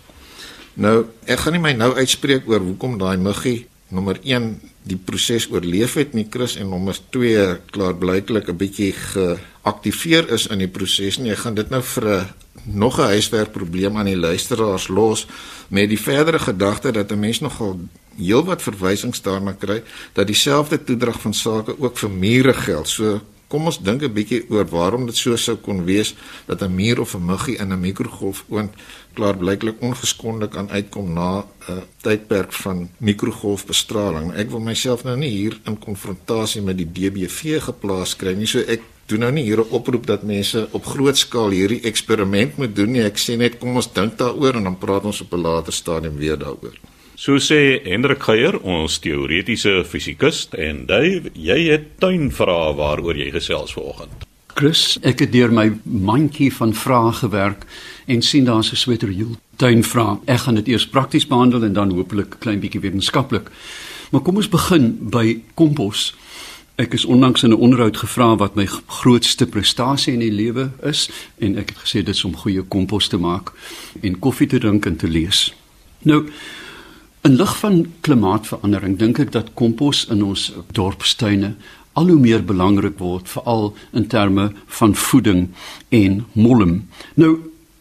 Nou, 0.80 1.04
ek 1.28 1.42
gaan 1.42 1.52
nie 1.52 1.60
my 1.62 1.72
nou 1.76 1.92
uitspreek 1.98 2.48
oor 2.48 2.62
hoekom 2.64 2.96
daai 2.98 3.18
muggie 3.20 3.66
nommer 3.90 4.20
1 4.22 4.52
die 4.86 4.96
proses 4.96 5.48
oorleef 5.50 5.96
het 5.98 6.14
nie 6.14 6.26
Chris 6.30 6.54
en 6.56 6.70
nommer 6.70 6.96
2 7.12 7.58
klaarblyklik 7.74 8.48
'n 8.48 8.56
bietjie 8.56 8.92
geaktiveer 8.92 10.30
is 10.30 10.46
in 10.46 10.58
die 10.58 10.70
proses 10.70 11.18
nie. 11.18 11.32
Ek 11.32 11.42
gaan 11.44 11.54
dit 11.54 11.70
nou 11.70 11.82
vir 11.82 12.04
'n 12.08 12.26
nog 12.64 12.98
'n 12.98 13.12
huiswerkprobleem 13.14 13.96
aan 13.96 14.06
die 14.06 14.16
luisteraars 14.16 14.88
los 14.88 15.26
met 15.68 15.88
die 15.88 16.00
verdere 16.00 16.38
gedagte 16.38 16.92
dat 16.92 17.12
'n 17.12 17.18
mens 17.18 17.40
nogal 17.40 17.80
heelwat 18.20 18.62
verwysings 18.62 19.22
daarna 19.22 19.52
kry 19.52 19.82
dat 20.12 20.26
dieselfde 20.26 20.84
toedrag 20.84 21.20
van 21.20 21.34
sake 21.34 21.74
ook 21.78 21.98
vir 21.98 22.10
mure 22.10 22.54
geld. 22.54 22.88
So 22.88 23.20
kom 23.50 23.66
ons 23.66 23.80
dink 23.82 24.02
'n 24.02 24.12
bietjie 24.14 24.44
oor 24.48 24.66
waarom 24.70 25.06
dit 25.06 25.16
so 25.16 25.36
sou 25.36 25.56
kon 25.56 25.84
wees 25.84 26.14
dat 26.46 26.62
'n 26.62 26.74
muur 26.74 27.00
of 27.00 27.14
'n 27.14 27.24
muggie 27.24 27.58
in 27.58 27.72
'n 27.72 27.80
mikrogolf 27.80 28.44
oond 28.48 28.72
klaar 29.14 29.36
blyklik 29.36 29.82
ongeskonde 29.82 30.48
kan 30.48 30.70
uitkom 30.70 31.12
na 31.12 31.44
'n 31.68 31.82
tydperk 32.02 32.52
van 32.52 32.88
mikrogolfbestraling. 32.98 34.32
Ek 34.34 34.50
wil 34.50 34.60
myself 34.60 35.04
nou 35.04 35.16
nie 35.16 35.30
hier 35.30 35.60
in 35.64 35.78
konfrontasie 35.78 36.62
met 36.62 36.76
die 36.76 36.90
DBV 36.92 37.60
geplaas 37.62 38.16
kry 38.16 38.34
nie. 38.34 38.46
So 38.46 38.58
ek 38.58 38.80
doen 39.06 39.20
nou 39.20 39.32
nie 39.32 39.44
hier 39.44 39.60
'n 39.60 39.70
oproep 39.70 40.06
dat 40.06 40.22
mense 40.22 40.68
op 40.70 40.84
groot 40.86 41.18
skaal 41.18 41.50
hierdie 41.50 41.82
eksperiment 41.82 42.56
moet 42.56 42.76
doen 42.76 42.92
nie. 42.92 43.02
Ek 43.02 43.18
sê 43.18 43.36
net 43.36 43.58
kom 43.58 43.76
ons 43.76 43.92
dink 43.92 44.18
daaroor 44.18 44.54
en 44.54 44.64
dan 44.64 44.78
praat 44.78 45.04
ons 45.04 45.20
op 45.20 45.32
'n 45.32 45.40
later 45.40 45.72
stadium 45.72 46.16
weer 46.16 46.38
daaroor. 46.38 46.76
So 47.20 47.36
sê 47.36 47.82
Hendrik 47.84 48.22
Geier, 48.24 48.54
ons 48.64 48.94
teoretiese 49.04 49.82
fisikus 49.84 50.46
en 50.56 50.86
Dave, 50.88 51.28
jy 51.36 51.66
het 51.66 51.98
tuinvrae 52.00 52.70
waaroor 52.78 53.18
jy 53.20 53.26
gesels 53.34 53.74
vanoggend. 53.76 54.22
Chris, 54.56 54.96
ek 55.04 55.26
het 55.26 55.34
deur 55.34 55.52
my 55.52 55.66
mandjie 55.84 56.48
van 56.56 56.72
vrae 56.72 57.10
gewerk 57.18 57.66
en 58.08 58.24
sien 58.24 58.48
daar's 58.48 58.72
'n 58.72 58.80
sweterjoel 58.80 59.36
tuinvrae. 59.60 60.16
Ek 60.24 60.40
gaan 60.46 60.54
dit 60.54 60.68
eers 60.68 60.88
prakties 60.88 61.26
behandel 61.26 61.64
en 61.64 61.72
dan 61.72 61.92
hopelik 61.92 62.40
klein 62.40 62.60
bietjie 62.60 62.80
wetenskaplik. 62.80 63.50
Maar 64.10 64.20
kom 64.20 64.36
ons 64.36 64.48
begin 64.48 64.96
by 65.10 65.42
kompos. 65.54 66.14
Ek 66.76 66.94
is 66.94 67.04
onlangs 67.04 67.42
in 67.42 67.50
'n 67.50 67.60
onderhoud 67.60 67.96
gevra 67.96 68.36
wat 68.36 68.54
my 68.54 68.66
grootste 68.86 69.46
prestasie 69.46 70.12
in 70.12 70.20
die 70.20 70.32
lewe 70.32 70.70
is 70.82 71.10
en 71.38 71.58
ek 71.58 71.68
het 71.68 71.78
gesê 71.78 72.00
dit 72.02 72.14
is 72.14 72.24
om 72.24 72.36
goeie 72.36 72.62
kompos 72.62 73.08
te 73.08 73.18
maak 73.18 73.52
en 74.00 74.18
koffie 74.18 74.46
te 74.46 74.58
drink 74.58 74.86
en 74.86 74.96
te 74.96 75.08
lees. 75.08 75.54
Nou 76.02 76.30
In 77.20 77.36
lig 77.36 77.58
van 77.58 77.92
klimaatsverandering 78.00 78.96
dink 78.98 79.18
ek 79.20 79.32
dat 79.32 79.52
kompos 79.54 80.06
in 80.08 80.22
ons 80.24 80.46
dorpstuine 80.72 81.52
al 81.92 82.08
hoe 82.08 82.16
meer 82.16 82.40
belangrik 82.46 82.96
word 82.98 83.28
veral 83.28 83.74
in 83.92 84.06
terme 84.08 84.46
van 84.78 84.94
voeding 84.94 85.48
en 85.88 86.24
mollem. 86.32 86.88
Nou 87.20 87.34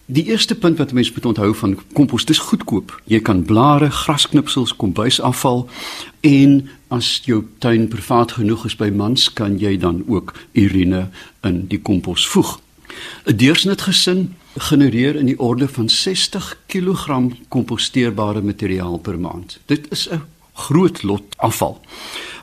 die 0.09 0.25
eerste 0.33 0.57
punt 0.57 0.77
wat 0.81 0.91
mense 0.91 1.13
moet 1.15 1.29
onthou 1.29 1.53
van 1.55 1.77
kompos 1.93 2.25
dis 2.25 2.41
goedkoop. 2.49 2.91
Jy 3.05 3.21
kan 3.21 3.45
blare, 3.45 3.91
grasknipsels, 3.93 4.73
kombuisafval 4.75 5.67
en 6.25 6.59
as 6.91 7.21
jou 7.23 7.43
tuin 7.63 7.87
privaat 7.87 8.33
genoeg 8.41 8.65
is 8.65 8.75
by 8.75 8.89
mans 8.89 9.29
kan 9.33 9.55
jy 9.61 9.77
dan 9.77 10.01
ook 10.07 10.33
urine 10.57 11.07
in 11.47 11.61
die 11.71 11.79
kompos 11.79 12.27
voeg. 12.27 12.57
'n 13.25 13.37
Deursnitgesin 13.37 14.35
genereer 14.57 15.15
in 15.15 15.25
die 15.25 15.39
orde 15.39 15.67
van 15.67 15.89
60 15.89 16.57
kg 16.65 17.19
komposteerbare 17.47 18.41
materiaal 18.41 18.97
per 18.97 19.19
maand. 19.19 19.59
Dit 19.65 19.91
is 19.91 20.09
'n 20.09 20.21
groot 20.53 21.03
lot 21.03 21.23
afval. 21.37 21.81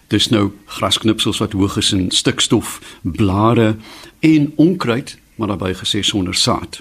Dis 0.07 0.29
nou 0.29 0.53
grasknipsels 0.65 1.39
wat 1.39 1.53
hoog 1.53 1.77
is 1.77 1.93
in 1.93 2.11
stikstof, 2.11 2.81
blare 3.03 3.77
en 4.19 4.53
onkruid, 4.57 5.19
maar 5.35 5.49
daarbey 5.49 5.75
gesê 5.75 6.01
sonder 6.01 6.35
saad. 6.35 6.81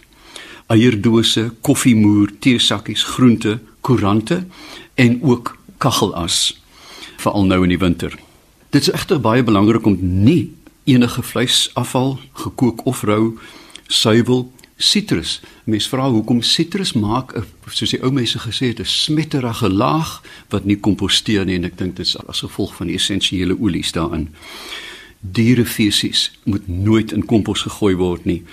Eierdose, 0.67 1.53
koffiemoer, 1.61 2.31
teesakkies, 2.39 3.03
groente, 3.03 3.59
koerante 3.81 4.45
en 4.93 5.19
ook 5.23 5.57
kagelas 5.77 6.61
veral 7.17 7.45
nou 7.45 7.63
in 7.63 7.69
die 7.69 7.81
winter. 7.81 8.13
Dit 8.69 8.81
is 8.81 8.91
egter 8.91 9.19
baie 9.19 9.43
belangrik 9.43 9.85
om 9.85 9.97
nie 9.99 10.53
enige 10.83 11.23
vleisafval, 11.23 12.19
gekook 12.33 12.85
of 12.85 13.01
rou, 13.03 13.37
suiwel 13.87 14.51
sitrus. 14.85 15.39
Mense 15.65 15.89
vra 15.89 16.07
hoekom 16.09 16.41
sitrus 16.45 16.93
maak 16.93 17.35
'n 17.35 17.45
soos 17.69 17.91
die 17.91 18.03
ou 18.03 18.11
mense 18.11 18.39
gesê 18.39 18.67
het 18.67 18.79
'n 18.79 18.85
smetterige 18.85 19.69
laag 19.69 20.21
wat 20.49 20.65
nie 20.65 20.79
komposteer 20.79 21.45
nie 21.45 21.55
en 21.55 21.65
ek 21.65 21.77
dink 21.77 21.95
dit 21.95 22.05
is 22.05 22.17
as 22.27 22.39
gevolg 22.39 22.75
van 22.75 22.87
die 22.87 22.95
essensiële 22.95 23.59
olies 23.59 23.91
daarin. 23.91 24.29
Dierefesies 25.19 26.31
moet 26.43 26.67
nooit 26.67 27.11
in 27.11 27.25
kompos 27.25 27.61
gegooi 27.61 27.95
word 27.95 28.25
nie. 28.25 28.43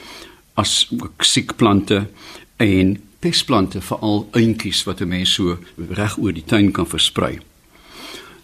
As 0.55 0.89
ook 0.91 1.25
siek 1.25 1.57
plante 1.57 2.09
en 2.57 2.99
pestplante 3.19 3.81
veral 3.81 4.29
eentjies 4.33 4.85
wat 4.85 5.01
'n 5.01 5.09
mens 5.09 5.33
so 5.33 5.59
reg 5.91 6.19
oor 6.19 6.33
die 6.33 6.45
tuin 6.45 6.73
kan 6.73 6.87
versprei. 6.87 7.39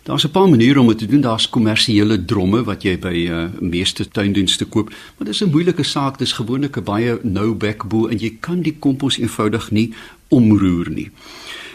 Daar's 0.09 0.25
'n 0.25 0.31
paar 0.31 0.49
maniere 0.49 0.81
om 0.81 0.87
dit 0.87 0.99
te 0.99 1.07
doen. 1.07 1.21
Daar's 1.21 1.49
kommersiële 1.49 2.25
dromme 2.25 2.65
wat 2.65 2.83
jy 2.83 2.99
by 2.99 3.27
uh, 3.29 3.45
meeste 3.61 4.09
tuindienste 4.09 4.65
koop, 4.65 4.89
maar 4.89 5.27
dis 5.27 5.41
'n 5.41 5.51
moeilike 5.51 5.83
saak. 5.83 6.19
Dis 6.19 6.33
gewoonlik 6.33 6.77
'n 6.77 6.83
baie 6.83 7.19
nou 7.23 7.55
backbo 7.55 8.07
en 8.07 8.19
jy 8.19 8.37
kan 8.41 8.63
die 8.63 8.77
kompos 8.79 9.19
eenvoudig 9.19 9.71
nie 9.71 9.95
omroer 10.29 10.91
nie. 10.91 11.11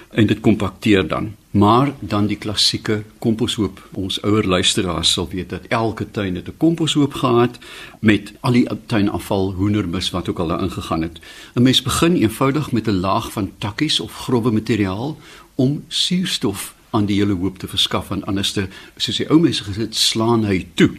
En 0.10 0.26
dit 0.28 0.40
kompakteer 0.40 1.08
dan. 1.08 1.36
Maar 1.52 1.94
dan 2.00 2.28
die 2.28 2.38
klassieke 2.38 3.04
komposhoop. 3.20 3.90
Ons 3.92 4.22
ouer 4.22 4.48
luisteraars 4.48 5.12
sal 5.12 5.30
weet 5.30 5.50
dat 5.50 5.66
elke 5.68 6.12
tuin 6.12 6.38
'n 6.38 6.58
komposhoop 6.58 7.14
gehad 7.14 7.58
met 8.00 8.34
al 8.40 8.52
die 8.52 8.68
tuinafval, 8.86 9.52
hoendermis 9.52 10.10
wat 10.10 10.30
ook 10.30 10.40
al 10.40 10.48
daarin 10.48 10.72
gegaan 10.72 11.02
het. 11.02 11.20
'n 11.54 11.62
Mens 11.62 11.82
begin 11.82 12.16
eenvoudig 12.16 12.72
met 12.72 12.88
'n 12.88 13.00
laag 13.00 13.32
van 13.32 13.52
takkies 13.58 14.00
of 14.00 14.14
grove 14.14 14.52
materiaal 14.52 15.18
om 15.56 15.84
suurstof 15.88 16.74
aan 16.94 17.06
die 17.10 17.18
hele 17.20 17.34
hoop 17.34 17.58
te 17.58 17.68
verskaf 17.68 18.12
en 18.14 18.24
anderste 18.30 18.68
soos 18.98 19.18
die 19.18 19.30
ou 19.30 19.40
mense 19.42 19.66
gesê 19.66 19.90
slaan 19.98 20.46
hy 20.46 20.64
toe. 20.80 20.92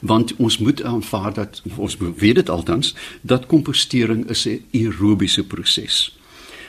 Want 0.00 0.34
ons 0.36 0.58
moet 0.58 0.82
aanvaar 0.82 1.32
dat 1.34 1.62
ons 1.76 1.96
weet 2.00 2.40
dit 2.40 2.50
altans 2.52 2.94
dat 3.22 3.46
kompostering 3.46 4.26
is 4.30 4.46
'n 4.48 4.62
aerobiese 4.72 5.44
proses 5.44 6.16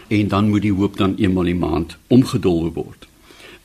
en 0.08 0.28
dan 0.28 0.50
moet 0.50 0.62
die 0.62 0.74
hoop 0.74 0.98
dan 0.98 1.16
eenmal 1.16 1.48
'n 1.48 1.58
maand 1.58 1.98
omgedolwe 2.08 2.72
word. 2.74 3.08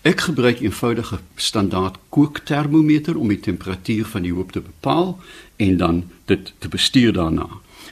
Ek 0.03 0.21
gebruik 0.21 0.61
eenvoudige 0.61 1.19
standaard 1.35 1.97
kooktermometer 2.09 3.17
om 3.17 3.29
die 3.29 3.41
temperatuur 3.41 4.07
van 4.07 4.23
die 4.23 4.33
hoop 4.33 4.53
te 4.53 4.61
bepaal 4.61 5.21
en 5.57 5.77
dan 5.77 6.11
dit 6.25 6.53
te 6.59 6.69
bestuur 6.69 7.13
daarna. 7.13 7.47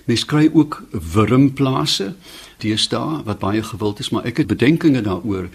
Mens 0.05 0.25
kry 0.25 0.51
ook 0.53 0.83
wurmplase 0.91 2.15
deesdae 2.59 3.23
wat 3.25 3.39
baie 3.39 3.63
gewild 3.63 3.99
is 3.99 4.11
maar 4.11 4.25
ek 4.25 4.37
het 4.37 4.47
bedenkinge 4.47 5.01
daaroor 5.07 5.49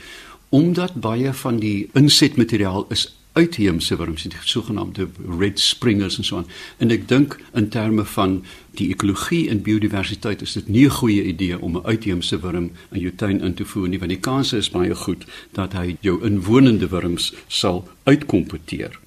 omdat 0.50 0.94
baie 0.94 1.34
van 1.34 1.60
die 1.60 1.90
insetmateriaal 1.94 2.86
is 2.90 3.16
uitheemse 3.36 3.96
wurms, 4.00 4.24
die 4.24 4.32
sogenaamde 4.48 5.08
red 5.40 5.60
springers 5.60 6.18
en 6.18 6.24
so 6.24 6.38
aan. 6.38 6.48
En 6.80 6.92
ek 6.96 7.08
dink 7.10 7.36
in 7.54 7.68
terme 7.70 8.06
van 8.16 8.38
die 8.80 8.88
ekologie 8.94 9.50
en 9.52 9.64
biodiversiteit 9.66 10.42
is 10.46 10.56
dit 10.56 10.68
nie 10.68 10.86
'n 10.86 10.98
goeie 11.00 11.24
idee 11.24 11.60
om 11.60 11.78
'n 11.78 11.86
uitheemse 11.86 12.40
wurm 12.40 12.72
in 12.92 13.02
jou 13.02 13.12
tuin 13.16 13.42
in 13.42 13.54
te 13.54 13.66
voer 13.66 13.88
nie, 13.88 14.00
want 14.00 14.12
die 14.12 14.20
kans 14.20 14.54
is 14.54 14.70
baie 14.70 14.96
goed 14.96 15.26
dat 15.52 15.74
hy 15.74 15.98
jou 16.00 16.24
inwonende 16.24 16.88
wurms 16.88 17.34
sal 17.48 17.88
uitkompeteer. 18.04 19.05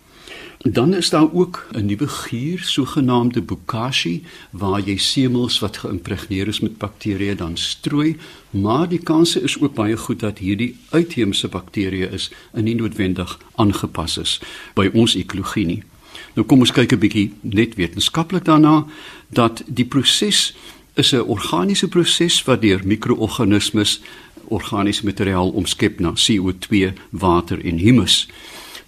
Dan 0.59 0.95
is 0.95 1.11
daar 1.11 1.33
ook 1.33 1.67
'n 1.73 1.87
nuwe 1.87 2.09
gier, 2.09 2.61
sogenaamde 2.63 3.43
bokashi, 3.43 4.25
waar 4.51 4.81
jy 4.81 4.97
semels 4.97 5.59
wat 5.59 5.77
geïmpregneer 5.77 6.49
is 6.49 6.61
met 6.61 6.79
bakterieë 6.79 7.35
dan 7.35 7.57
strooi, 7.57 8.17
maar 8.51 8.89
die 8.89 9.03
kanse 9.03 9.41
is 9.41 9.61
ook 9.61 9.75
baie 9.75 9.97
goed 9.97 10.21
dat 10.21 10.39
hierdie 10.39 10.77
uitheemse 10.91 11.49
bakterieë 11.49 12.13
is 12.13 12.31
en 12.53 12.65
nie 12.65 12.75
noodwendig 12.75 13.39
aangepas 13.55 14.19
is 14.19 14.41
by 14.75 14.91
ons 14.93 15.15
ekologie 15.15 15.67
nie. 15.67 15.83
Nou 16.35 16.47
kom 16.47 16.61
ons 16.61 16.73
kyk 16.73 16.93
'n 16.93 16.99
bietjie 16.99 17.33
net 17.41 17.75
wetenskaplik 17.75 18.45
daarna 18.45 18.87
dat 19.29 19.63
die 19.67 19.85
proses 19.85 20.55
is 20.95 21.13
'n 21.13 21.21
organiese 21.21 21.89
proses 21.89 22.45
wat 22.45 22.61
deur 22.61 22.81
mikroorganismes 22.85 24.01
organiese 24.49 25.05
materiaal 25.05 25.51
omskep 25.51 26.01
na 26.01 26.13
CO2, 26.13 26.93
water 27.11 27.65
en 27.65 27.79
humus. 27.79 28.29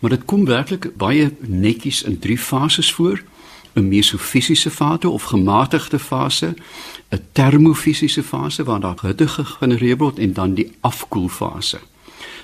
Maar 0.01 0.11
dit 0.11 0.25
kom 0.25 0.45
werklik 0.45 0.97
baie 0.97 1.33
netjies 1.39 2.03
in 2.03 2.19
drie 2.19 2.39
fases 2.39 2.93
voor: 2.93 3.23
'n 3.73 3.89
mesofisiese 3.89 4.71
fase 4.71 5.09
of 5.09 5.23
gematigde 5.23 5.99
fase, 5.99 6.55
'n 7.09 7.21
termofisiese 7.33 8.23
fase 8.23 8.65
waar 8.65 8.81
daar 8.81 8.99
hitte 9.03 9.29
gegenereer 9.29 9.97
word 9.97 10.19
en 10.19 10.33
dan 10.33 10.55
die 10.55 10.73
afkoelfase. 10.81 11.79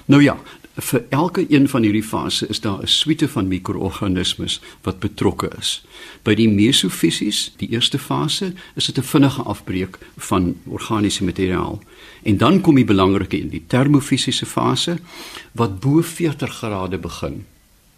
Nou 0.05 0.23
ja, 0.23 0.37
vir 0.77 1.05
elke 1.09 1.47
een 1.49 1.69
van 1.69 1.83
hierdie 1.83 2.05
fases 2.05 2.49
is 2.49 2.61
daar 2.61 2.83
'n 2.83 2.87
suite 2.87 3.29
van 3.29 3.49
mikroorganismes 3.49 4.61
wat 4.83 4.99
betrokke 4.99 5.51
is. 5.59 5.85
By 6.23 6.35
die 6.35 6.49
mesofisies, 6.49 7.53
die 7.57 7.69
eerste 7.69 7.99
fase, 7.99 8.53
is 8.75 8.87
dit 8.87 8.99
'n 8.99 9.03
vinnige 9.03 9.43
afbreek 9.43 9.99
van 10.17 10.57
organiese 10.65 11.25
materiaal. 11.25 11.83
En 12.23 12.37
dan 12.37 12.61
kom 12.61 12.75
die 12.75 12.85
belangrike 12.85 13.41
in 13.41 13.49
die 13.49 13.65
termofisiese 13.67 14.47
fase 14.47 14.99
wat 15.53 15.81
bo 15.81 16.03
40 16.03 16.55
grade 16.55 16.99
begin. 16.99 17.45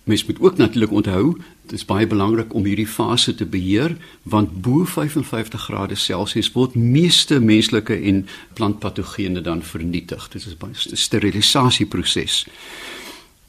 Mens 0.09 0.25
moet 0.25 0.41
ook 0.41 0.57
natuurlik 0.57 0.91
onthou, 0.91 1.37
dit 1.63 1.73
is 1.73 1.85
baie 1.85 2.07
belangrik 2.07 2.55
om 2.55 2.65
hierdie 2.65 2.87
fase 2.89 3.35
te 3.35 3.45
beheer 3.47 3.97
want 4.23 4.63
bo 4.65 4.85
55 4.85 5.61
grade 5.63 5.95
Celsius 5.95 6.49
word 6.53 6.75
meeste 6.75 7.41
menslike 7.41 7.93
en 7.95 8.23
plantpatogene 8.57 9.41
dan 9.41 9.61
vernietig. 9.63 10.29
Dit 10.29 10.47
is 10.47 10.57
'n 10.57 10.97
sterilisasieproses. 10.97 12.47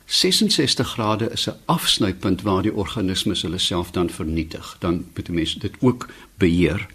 66 0.05 0.87
grade 0.87 1.29
is 1.31 1.47
'n 1.47 1.55
afsnypunt 1.65 2.41
waar 2.41 2.61
die 2.61 2.73
organismes 2.73 3.41
hulle 3.41 3.57
self 3.57 3.91
dan 3.91 4.09
vernietig. 4.09 4.75
Dan 4.79 5.05
moet 5.15 5.29
mense 5.29 5.59
dit 5.59 5.73
ook 5.79 6.09
beheer. 6.37 6.87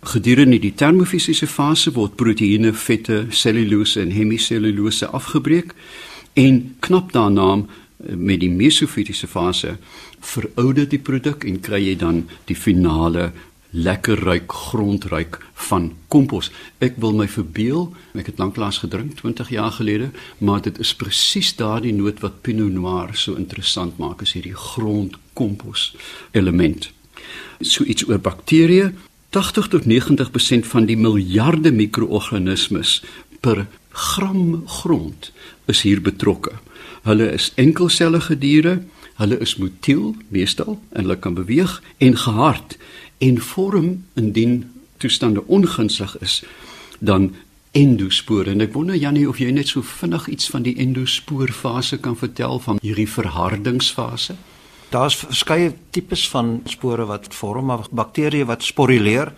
Gedurende 0.00 0.58
die 0.58 0.74
termofisiese 0.74 1.46
fase 1.46 1.92
word 1.92 2.16
proteïene, 2.16 2.72
vette, 2.72 3.26
selulose 3.28 4.00
en 4.00 4.10
hemisellulose 4.10 5.06
afgebreek 5.06 5.74
en 6.32 6.76
knap 6.78 7.12
daarna 7.12 7.64
met 7.98 8.40
die 8.40 8.50
mesofitiese 8.50 9.26
fase 9.26 9.76
verouder 10.20 10.88
die 10.88 11.02
produk 11.02 11.44
en 11.44 11.60
kry 11.60 11.80
jy 11.82 11.96
dan 11.98 12.24
die 12.46 12.56
finale 12.56 13.32
lekker 13.70 14.22
ryk 14.24 14.52
grondryk 14.52 15.38
van 15.68 15.90
kompos. 16.08 16.48
Ek 16.80 16.96
wil 17.02 17.12
my 17.18 17.26
verbeel, 17.28 17.90
ek 18.16 18.30
het 18.30 18.38
lanklaas 18.40 18.80
gedrink 18.80 19.18
20 19.18 19.50
jaar 19.52 19.74
gelede, 19.76 20.08
maar 20.38 20.62
dit 20.64 20.78
is 20.80 20.94
presies 20.96 21.52
daardie 21.58 21.92
noot 21.92 22.22
wat 22.24 22.40
Pinot 22.46 22.72
Noir 22.72 23.12
so 23.12 23.36
interessant 23.36 23.98
maak, 24.00 24.22
is 24.24 24.32
hierdie 24.38 24.56
grondkompos 24.56 25.92
element. 26.32 26.88
So 27.60 27.84
iets 27.84 28.06
oor 28.08 28.22
bakterieë. 28.22 28.94
80 29.36 29.68
tot 29.68 29.84
90% 29.84 30.64
van 30.70 30.86
die 30.88 30.96
miljarde 30.96 31.68
mikroorganismes 31.74 33.02
per 33.44 33.66
gram 33.92 34.62
grond 34.80 35.28
is 35.68 35.82
hier 35.84 36.00
betrokke. 36.00 36.56
Hulle 37.02 37.32
is 37.32 37.52
enkelsellige 37.54 38.38
diere, 38.38 38.82
hulle 39.18 39.38
is 39.38 39.56
motiel 39.56 40.14
meestal 40.28 40.78
en 40.92 41.02
hulle 41.02 41.18
kan 41.18 41.34
beweeg 41.34 41.82
en 41.98 42.16
gehard 42.16 42.76
en 43.18 43.40
vorm 43.42 44.04
indien 44.14 44.70
toestande 44.96 45.42
ongunstig 45.46 46.16
is 46.20 46.42
dan 46.98 47.34
endospore 47.76 48.50
en 48.50 48.64
ek 48.64 48.72
wonder 48.74 48.96
Jannie 48.96 49.28
of 49.28 49.40
jy 49.42 49.50
net 49.54 49.70
so 49.70 49.82
vinnig 49.82 50.28
iets 50.32 50.48
van 50.50 50.64
die 50.66 50.76
endospoorfase 50.80 51.98
kan 52.02 52.16
vertel 52.18 52.58
van 52.64 52.80
hierdie 52.82 53.08
verhardingsfase. 53.10 54.38
Daar's 54.88 55.18
verskeie 55.20 55.74
tipes 55.92 56.24
van 56.32 56.62
spore 56.64 57.04
wat 57.10 57.28
vorm, 57.36 57.68
maar 57.68 57.84
bakterieë 57.92 58.48
wat 58.48 58.64
sporileer, 58.64 59.34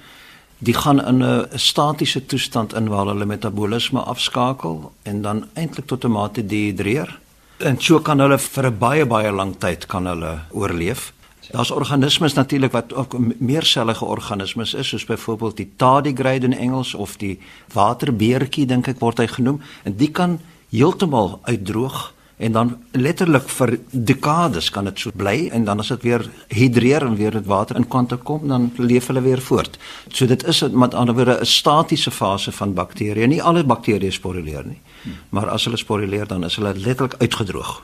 die 0.59 0.75
gaan 0.77 1.01
in 1.01 1.25
'n 1.25 1.59
statiese 1.59 2.27
toestand 2.27 2.75
in 2.75 2.89
waar 2.89 3.07
hulle 3.07 3.27
metabolisme 3.27 4.01
afskakel 4.01 4.93
en 5.03 5.23
dan 5.23 5.45
eintlik 5.55 5.87
tot 5.87 6.05
'n 6.05 6.11
mate 6.11 6.47
dehidreer. 6.47 7.19
En 7.61 7.77
so 7.77 7.99
kan 8.01 8.21
hulle 8.21 8.39
vir 8.39 8.67
'n 8.67 8.79
baie 8.79 9.07
baie 9.07 9.33
lang 9.33 9.59
tyd 9.59 9.87
kan 9.87 10.07
hulle 10.07 10.41
oorleef. 10.51 11.13
Daar's 11.53 11.71
organismes 11.71 12.35
natuurlik 12.35 12.73
wat 12.73 12.93
ook 12.93 13.19
meersellige 13.39 14.05
organismes 14.05 14.75
is, 14.75 14.89
soos 14.89 15.05
byvoorbeeld 15.05 15.57
die 15.57 15.73
tardigrade 15.77 16.47
in 16.47 16.53
Engels 16.53 16.95
of 16.95 17.17
die 17.17 17.39
waterbeertjie 17.73 18.67
dink 18.67 18.89
ek 18.89 19.01
word 19.01 19.19
hy 19.19 19.27
genoem, 19.27 19.61
en 19.85 19.97
die 19.97 20.11
kan 20.11 20.41
heeltemal 20.71 21.41
uitdroog 21.43 22.13
en 22.41 22.53
dan 22.53 22.71
letterlik 22.97 23.49
vir 23.53 23.75
dekades 23.91 24.71
kan 24.73 24.89
dit 24.89 24.99
so 24.99 25.13
bly 25.17 25.51
en 25.53 25.65
dan 25.69 25.83
as 25.83 25.93
dit 25.93 26.07
weer 26.09 26.25
hidreer 26.49 27.05
en 27.05 27.19
weer 27.19 27.37
dit 27.37 27.47
water 27.47 27.77
in 27.77 27.89
kwante 27.89 28.17
kom, 28.17 28.49
dan 28.49 28.71
leef 28.77 29.11
hulle 29.13 29.21
weer 29.21 29.43
voort. 29.45 29.77
So 30.09 30.27
dit 30.27 30.47
is 30.49 30.63
met 30.73 30.95
ander 30.95 31.15
woorde 31.15 31.39
'n 31.41 31.47
statiese 31.47 32.11
fase 32.11 32.53
van 32.53 32.75
bakterieë. 32.75 33.27
Nie 33.27 33.43
alle 33.43 33.65
bakterieë 33.65 34.11
sporileer 34.11 34.65
nie, 34.67 34.81
maar 35.29 35.49
as 35.49 35.65
hulle 35.65 35.77
sporileer 35.77 36.27
dan 36.27 36.45
is 36.45 36.57
hulle 36.57 36.75
letterlik 36.75 37.15
uitgedroog. 37.19 37.83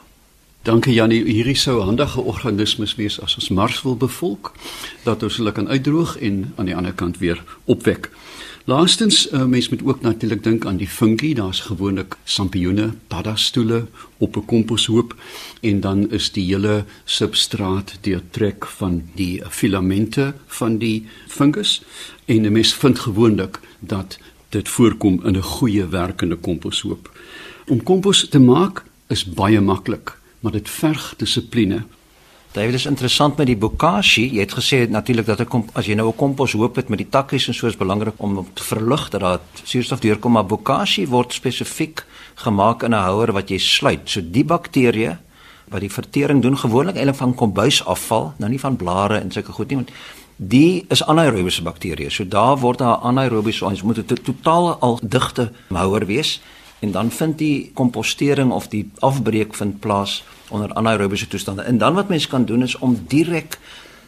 Dankie 0.62 0.94
Janie, 0.94 1.22
hierdie 1.24 1.56
sou 1.56 1.80
handige 1.80 2.20
organismes 2.20 2.94
wees 2.94 3.20
as 3.20 3.34
ons 3.34 3.48
Mars 3.48 3.82
wil 3.82 3.96
bevolk, 3.96 4.52
dat 5.04 5.22
ons 5.22 5.36
hulle 5.36 5.52
kan 5.52 5.68
uitdroog 5.68 6.16
en 6.18 6.52
aan 6.56 6.64
die 6.64 6.76
ander 6.76 6.92
kant 6.92 7.18
weer 7.18 7.42
opwek. 7.64 8.10
Laastens, 8.66 9.32
uh, 9.32 9.44
mens 9.44 9.68
moet 9.68 9.84
ook 9.84 10.00
natuurlik 10.00 10.42
dink 10.42 10.66
aan 10.66 10.76
die 10.76 10.88
fungi, 10.88 11.34
daar's 11.34 11.60
gewoonlik 11.60 12.16
sampioene, 12.24 12.90
paddastoele 13.06 13.86
op 14.18 14.36
'n 14.36 14.44
komposhoop 14.44 15.14
en 15.60 15.80
dan 15.80 16.10
is 16.10 16.32
die 16.32 16.44
hele 16.44 16.84
substraat 17.04 17.98
deurtrek 18.00 18.66
van 18.66 19.02
die 19.14 19.42
filamente 19.48 20.34
van 20.46 20.78
die 20.78 21.06
fungus 21.26 21.82
en 22.24 22.42
'n 22.42 22.52
mens 22.52 22.74
vind 22.74 22.98
gewoonlik 22.98 23.60
dat 23.78 24.18
dit 24.48 24.68
voorkom 24.68 25.20
in 25.24 25.36
'n 25.36 25.42
goeie 25.42 25.86
werkende 25.86 26.36
komposhoop. 26.36 27.18
Om 27.66 27.82
kompos 27.82 28.28
te 28.28 28.38
maak 28.38 28.84
is 29.06 29.24
baie 29.24 29.60
maklik 29.60 30.18
maar 30.46 30.52
dit 30.52 30.68
verg 30.70 31.14
dissipline. 31.16 31.82
David 32.56 32.74
is 32.74 32.86
interessant 32.88 33.36
met 33.36 33.50
die 33.50 33.56
bokashi. 33.60 34.22
Jy 34.32 34.40
het 34.40 34.54
gesê 34.56 34.78
natuurlik 34.88 35.26
dat 35.26 35.40
'n 35.40 35.64
as 35.74 35.86
jy 35.86 35.94
nou 35.94 36.08
'n 36.08 36.16
kompos 36.16 36.52
hoop 36.52 36.76
het 36.76 36.88
met 36.88 36.98
die 36.98 37.08
takkies 37.08 37.48
en 37.48 37.54
so 37.54 37.66
is 37.66 37.76
belangrik 37.76 38.14
om 38.16 38.46
te 38.54 38.62
verlig 38.62 39.10
dat 39.10 39.20
daar 39.20 39.40
suurstof 39.62 40.00
deurkom, 40.00 40.32
maar 40.32 40.46
bokashi 40.46 41.06
word 41.06 41.32
spesifiek 41.32 42.04
gemaak 42.34 42.82
in 42.82 42.90
'n 42.90 43.02
houer 43.04 43.32
wat 43.32 43.48
jy 43.48 43.58
sluit. 43.58 44.00
So 44.04 44.20
die 44.30 44.44
bakterieë 44.44 45.18
wat 45.68 45.80
die 45.80 45.90
vertering 45.90 46.42
doen 46.42 46.56
gewoonlik 46.58 46.96
eintlik 46.96 47.16
van 47.16 47.34
kombuisafval, 47.34 48.32
nou 48.38 48.50
nie 48.50 48.60
van 48.60 48.76
blare 48.76 49.20
en 49.20 49.30
sulke 49.30 49.52
goed 49.52 49.68
nie, 49.68 49.76
want 49.76 49.90
die 50.36 50.84
is 50.88 51.04
anaerobiese 51.04 51.62
bakterieë. 51.62 52.10
So 52.10 52.28
daar 52.28 52.56
word 52.58 52.78
daar 52.78 52.96
anaerobiese 52.96 53.64
ons 53.64 53.82
moet 53.82 53.98
'n 53.98 54.22
totaal 54.22 54.76
al 54.80 54.98
digte 55.02 55.52
houer 55.68 56.06
wees 56.06 56.40
en 56.80 56.90
dan 56.90 57.10
vind 57.10 57.38
die 57.38 57.70
kompostering 57.74 58.52
of 58.52 58.68
die 58.68 58.90
afbreek 59.00 59.54
vind 59.54 59.80
plaas 59.80 60.24
onder 60.48 60.74
anaerobiese 60.74 61.28
toestande. 61.28 61.62
En 61.62 61.78
dan 61.78 61.94
wat 61.94 62.08
mense 62.08 62.28
kan 62.28 62.44
doen 62.44 62.62
is 62.62 62.78
om 62.78 63.04
direk 63.08 63.58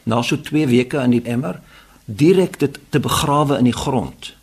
na 0.03 0.23
so 0.23 0.41
2 0.41 0.67
weke 0.67 0.99
in 0.99 1.11
die 1.11 1.23
emmer 1.23 1.61
direk 2.05 2.59
dit 2.59 2.79
te 2.89 3.01
begrawe 3.01 3.59
in 3.59 3.65
die 3.65 3.77
grond. 3.77 4.35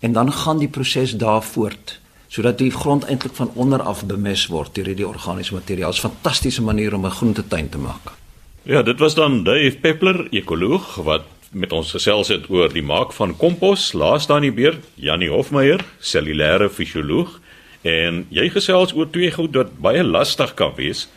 En 0.00 0.12
dan 0.12 0.32
gaan 0.32 0.58
die 0.58 0.68
proses 0.68 1.16
daar 1.16 1.42
voort 1.42 2.00
sodat 2.32 2.58
die 2.58 2.70
grond 2.70 3.04
eintlik 3.04 3.34
van 3.36 3.50
onder 3.54 3.82
af 3.82 4.06
bemes 4.08 4.46
word 4.48 4.74
deur 4.74 4.86
hierdie 4.88 5.06
organiese 5.06 5.54
materiaal. 5.54 5.90
Dit 5.92 5.98
is 5.98 6.04
'n 6.04 6.08
fantastiese 6.08 6.62
manier 6.62 6.94
om 6.94 7.04
'n 7.06 7.10
groentetuin 7.10 7.68
te 7.68 7.78
maak. 7.78 8.16
Ja, 8.62 8.82
dit 8.82 8.98
was 8.98 9.14
dan 9.14 9.44
Dave 9.44 9.76
Peppler, 9.80 10.26
ekoloog 10.30 10.94
wat 10.94 11.22
met 11.50 11.72
ons 11.72 11.90
gesels 11.90 12.28
het 12.28 12.48
oor 12.48 12.72
die 12.72 12.82
maak 12.82 13.12
van 13.12 13.36
kompos. 13.36 13.92
Laas 13.92 14.26
dan 14.26 14.40
die 14.40 14.52
beer 14.52 14.78
Janie 14.94 15.30
Hofmeyer, 15.30 15.84
cellulêre 16.00 16.70
fisioloog 16.70 17.40
En 17.82 18.22
jy 18.30 18.46
gesels 18.54 18.94
oor 18.94 19.08
twee 19.10 19.30
goed 19.34 19.56
wat 19.58 19.74
baie 19.82 20.04
lastig 20.06 20.54
kan 20.58 20.72
wees. 20.78 21.08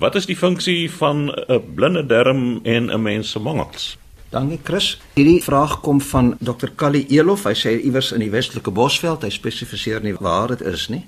Wat 0.00 0.14
is 0.16 0.24
die 0.24 0.36
funksie 0.36 0.90
van 0.90 1.28
'n 1.28 1.74
blinde 1.74 2.06
darm 2.06 2.60
en 2.62 2.90
'n 2.90 3.02
mens 3.02 3.30
se 3.30 3.38
mangels? 3.38 3.98
Dankie 4.28 4.60
Chris. 4.62 5.00
Hierdie 5.14 5.42
vraag 5.42 5.80
kom 5.80 6.00
van 6.00 6.36
Dr. 6.38 6.70
Kali 6.74 7.06
Elof. 7.08 7.44
Hy 7.44 7.54
sê 7.54 7.84
iewers 7.84 8.12
in 8.12 8.20
die 8.20 8.30
Westelike 8.30 8.70
Bosveld. 8.70 9.22
Hy 9.22 9.28
spesifiseer 9.28 10.02
nie 10.02 10.14
waar 10.14 10.48
dit 10.48 10.60
is 10.60 10.88
nie. 10.88 11.04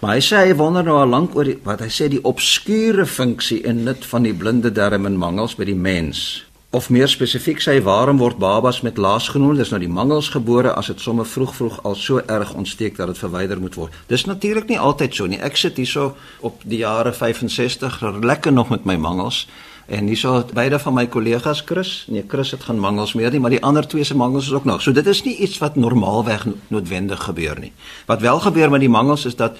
Maar 0.00 0.14
hy 0.14 0.20
sê 0.20 0.36
hy 0.36 0.54
wonder 0.54 0.84
nou 0.84 0.98
al 0.98 1.08
lank 1.08 1.36
oor 1.36 1.44
die, 1.44 1.58
wat 1.62 1.80
hy 1.80 1.88
sê 1.88 2.08
die 2.08 2.22
obskure 2.22 3.06
funksie 3.06 3.62
en 3.64 3.84
nut 3.84 4.04
van 4.04 4.22
die 4.22 4.34
blinde 4.34 4.72
darm 4.72 5.06
en 5.06 5.16
mangels 5.16 5.54
by 5.54 5.64
die 5.64 5.74
mens. 5.74 6.44
Of 6.76 6.90
meer 6.92 7.08
spesifiek 7.08 7.62
sê 7.64 7.78
waarom 7.80 8.18
word 8.20 8.36
babas 8.36 8.82
met 8.84 8.98
laas 9.00 9.30
genoem? 9.32 9.54
Dis 9.56 9.70
nou 9.72 9.78
die 9.80 9.88
mangels 9.88 10.26
gebore 10.34 10.74
as 10.76 10.90
dit 10.90 11.00
sommer 11.00 11.24
vroeg 11.24 11.54
vroeg 11.56 11.78
al 11.88 11.94
so 11.96 12.20
erg 12.20 12.50
ontsteek 12.52 12.98
dat 12.98 13.08
dit 13.14 13.20
verwyder 13.22 13.62
moet 13.62 13.78
word. 13.80 13.94
Dis 14.12 14.26
natuurlik 14.28 14.68
nie 14.68 14.76
altyd 14.76 15.16
so 15.16 15.24
nie. 15.24 15.38
Ek 15.40 15.56
sit 15.56 15.80
hierso 15.80 16.10
op 16.44 16.60
die 16.68 16.82
jare 16.82 17.14
65 17.16 17.96
lekker 18.20 18.52
nog 18.52 18.74
met 18.74 18.84
my 18.84 18.98
mangels. 19.00 19.46
En 19.86 20.10
hierso 20.10 20.42
beide 20.52 20.76
van 20.82 20.94
my 20.98 21.06
kollegas 21.06 21.62
Chris, 21.64 21.94
nee 22.12 22.24
Chris 22.28 22.50
het 22.50 22.68
gaan 22.68 22.82
mangels 22.82 23.14
meer 23.16 23.30
nie, 23.32 23.40
maar 23.40 23.54
die 23.54 23.62
ander 23.64 23.86
twee 23.88 24.04
se 24.04 24.16
mangels 24.16 24.50
is 24.50 24.52
ook 24.52 24.68
nog. 24.68 24.82
So 24.82 24.92
dit 24.92 25.06
is 25.06 25.22
nie 25.24 25.36
iets 25.46 25.56
wat 25.62 25.80
normaalweg 25.80 26.44
noodwendig 26.68 27.24
gebeur 27.24 27.56
nie. 27.60 27.72
Wat 28.06 28.20
wel 28.20 28.40
gebeur 28.40 28.70
met 28.70 28.84
die 28.84 28.92
mangels 28.92 29.24
is 29.24 29.36
dat 29.36 29.56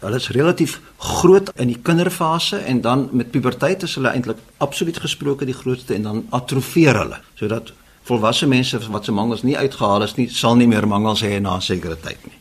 Hulle 0.00 0.16
is 0.16 0.28
relatief 0.30 0.80
groot 0.96 1.50
in 1.56 1.72
die 1.72 1.78
kinderfase 1.82 2.56
en 2.56 2.80
dan 2.80 3.08
met 3.12 3.30
puberteit 3.30 3.82
is 3.82 3.94
hulle 3.98 4.12
eintlik 4.14 4.38
absoluut 4.62 4.98
gesproke 5.02 5.44
die 5.44 5.56
grootste 5.56 5.94
en 5.94 6.02
dan 6.02 6.26
atrofieer 6.30 6.94
hulle 6.94 7.18
sodat 7.34 7.72
volwasse 8.08 8.46
mense 8.46 8.78
wat 8.88 9.04
se 9.04 9.12
mangels 9.12 9.42
nie 9.42 9.56
uitgehaal 9.58 10.06
is 10.06 10.14
nie 10.16 10.28
sal 10.32 10.56
nie 10.56 10.68
meer 10.70 10.86
mangels 10.88 11.22
hê 11.22 11.40
na 11.40 11.56
'n 11.56 11.60
sekere 11.62 11.96
tyd 11.96 12.18
nie. 12.26 12.38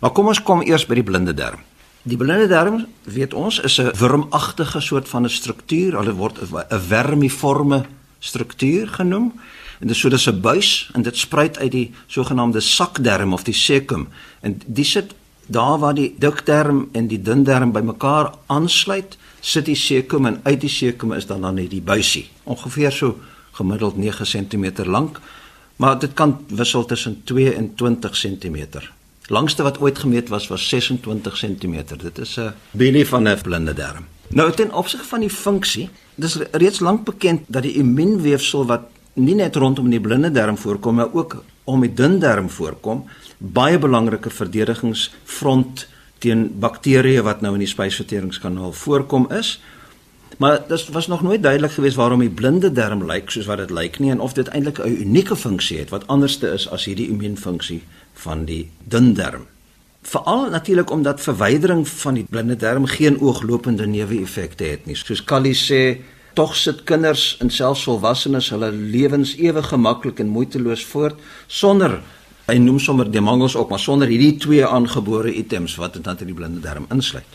Maar 0.00 0.10
kom 0.10 0.26
ons 0.26 0.42
kom 0.42 0.62
eers 0.62 0.86
by 0.86 0.94
die 0.94 1.02
blinde 1.02 1.34
darm. 1.34 1.58
Die 2.02 2.16
blinde 2.16 2.48
darm, 2.48 2.86
weet 3.04 3.34
ons, 3.34 3.58
is 3.60 3.78
'n 3.78 3.90
wurmagtige 3.98 4.80
soort 4.80 5.08
van 5.08 5.24
'n 5.24 5.28
struktuur. 5.28 5.98
Hulle 5.98 6.14
word 6.14 6.38
'n 6.40 6.80
vermiforme 6.80 7.84
struktuur 8.18 8.88
genoem. 8.88 9.32
En 9.80 9.86
dit 9.86 9.96
so 9.96 10.08
dis 10.08 10.26
'n 10.26 10.40
buis 10.40 10.90
en 10.94 11.02
dit 11.02 11.16
spruit 11.16 11.58
uit 11.58 11.72
die 11.72 11.90
sogenaamde 12.06 12.60
sakdarm 12.60 13.32
of 13.32 13.42
die 13.42 13.54
cecum 13.54 14.08
en 14.40 14.60
die 14.66 14.84
sit 14.84 15.14
daar 15.48 15.78
waar 15.78 15.94
die 15.94 16.12
dikdarm 16.18 16.88
en 16.92 17.08
die 17.08 17.20
dundarm 17.22 17.72
bymekaar 17.72 18.34
aansluit, 18.46 19.16
sit 19.40 19.66
die 19.68 19.76
sekum 19.78 20.26
en 20.28 20.40
uit 20.44 20.60
die 20.60 20.70
sekum 20.72 21.12
is 21.16 21.26
dan 21.26 21.42
dan 21.46 21.54
net 21.54 21.70
die 21.72 21.82
buisie, 21.82 22.28
ongeveer 22.44 22.92
so 22.92 23.16
gemiddeld 23.56 23.96
9 23.96 24.26
cm 24.26 24.84
lank, 24.84 25.20
maar 25.76 25.98
dit 25.98 26.14
kan 26.14 26.36
wissel 26.48 26.84
tussen 26.84 27.20
2 27.24 27.54
en 27.54 27.74
20 27.74 28.12
cm. 28.12 28.66
Langste 29.28 29.62
wat 29.62 29.80
ooit 29.80 29.98
gemeet 29.98 30.28
was 30.28 30.48
was 30.48 30.68
26 30.68 31.36
cm. 31.36 31.82
Dit 32.02 32.18
is 32.18 32.36
'n 32.38 32.52
bilie 32.70 33.06
van 33.06 33.28
'n 33.28 33.40
blinde 33.42 33.74
darm. 33.74 34.04
Nou 34.28 34.52
ten 34.52 34.72
opsig 34.72 35.06
van 35.06 35.20
die 35.20 35.30
funksie, 35.30 35.88
dis 36.14 36.36
reeds 36.52 36.80
lank 36.80 37.04
bekend 37.04 37.40
dat 37.46 37.62
die 37.62 37.72
immuunweefsel 37.72 38.66
wat 38.66 38.80
nie 39.12 39.34
net 39.34 39.56
rondom 39.56 39.90
die 39.90 40.00
blinde 40.00 40.30
darm 40.30 40.56
voorkom, 40.56 40.94
maar 40.94 41.12
ook 41.12 41.42
om 41.68 41.84
die 41.84 41.92
dun 41.92 42.18
darm 42.22 42.48
voorkom, 42.50 43.04
baie 43.38 43.78
belangrike 43.78 44.30
verdedigingsfront 44.32 45.86
teen 46.22 46.48
bakterieë 46.60 47.22
wat 47.26 47.44
nou 47.44 47.52
in 47.54 47.62
die 47.62 47.70
spysverteringskanaal 47.70 48.72
voorkom 48.74 49.28
is. 49.34 49.58
Maar 50.38 50.60
dit 50.68 50.88
was 50.94 51.06
nog 51.06 51.22
nooit 51.22 51.42
duidelik 51.42 51.74
geweest 51.74 51.96
waarom 51.96 52.22
die 52.22 52.30
blinde 52.30 52.72
darm 52.72 53.04
lyk 53.06 53.30
soos 53.30 53.46
wat 53.50 53.62
dit 53.62 53.70
lyk 53.74 53.98
nie 53.98 54.10
en 54.14 54.20
of 54.20 54.36
dit 54.38 54.48
eintlik 54.48 54.78
'n 54.78 55.00
unieke 55.04 55.36
funksie 55.36 55.78
het 55.78 55.90
wat 55.90 56.06
anderste 56.06 56.50
is 56.52 56.68
as 56.70 56.84
hierdie 56.84 57.08
immuunfunksie 57.08 57.82
van 58.12 58.44
die 58.44 58.70
dun 58.84 59.14
darm. 59.14 59.46
Veral 60.02 60.50
natuurlik 60.50 60.90
omdat 60.90 61.20
verwydering 61.20 61.88
van 61.88 62.14
die 62.14 62.26
blinde 62.30 62.56
darm 62.56 62.86
geen 62.86 63.20
ooglopende 63.20 63.86
neeweffekte 63.86 64.64
het 64.64 64.86
nie. 64.86 64.96
Soos 64.96 65.24
Callie 65.24 65.54
sê, 65.54 66.00
tog 66.38 66.54
sit 66.56 66.84
kinders 66.86 67.32
en 67.42 67.50
selfs 67.50 67.82
volwassenes 67.88 68.52
hulle 68.54 68.70
lewens 68.70 69.34
ewe 69.42 69.62
gemaklik 69.62 70.20
en 70.22 70.30
moeiteloos 70.30 70.84
voort 70.92 71.18
sonder 71.46 71.98
Hy 72.48 72.54
noem 72.56 72.78
sommer 72.80 73.04
die 73.12 73.20
mangels 73.20 73.52
ook, 73.60 73.68
maar 73.68 73.80
sonder 73.82 74.08
hierdie 74.08 74.38
twee 74.40 74.64
aangebore 74.64 75.34
items 75.36 75.74
wat 75.76 75.98
dit 75.98 76.06
in 76.08 76.30
die 76.30 76.36
blinde 76.36 76.62
darm 76.64 76.86
insluit. 76.94 77.34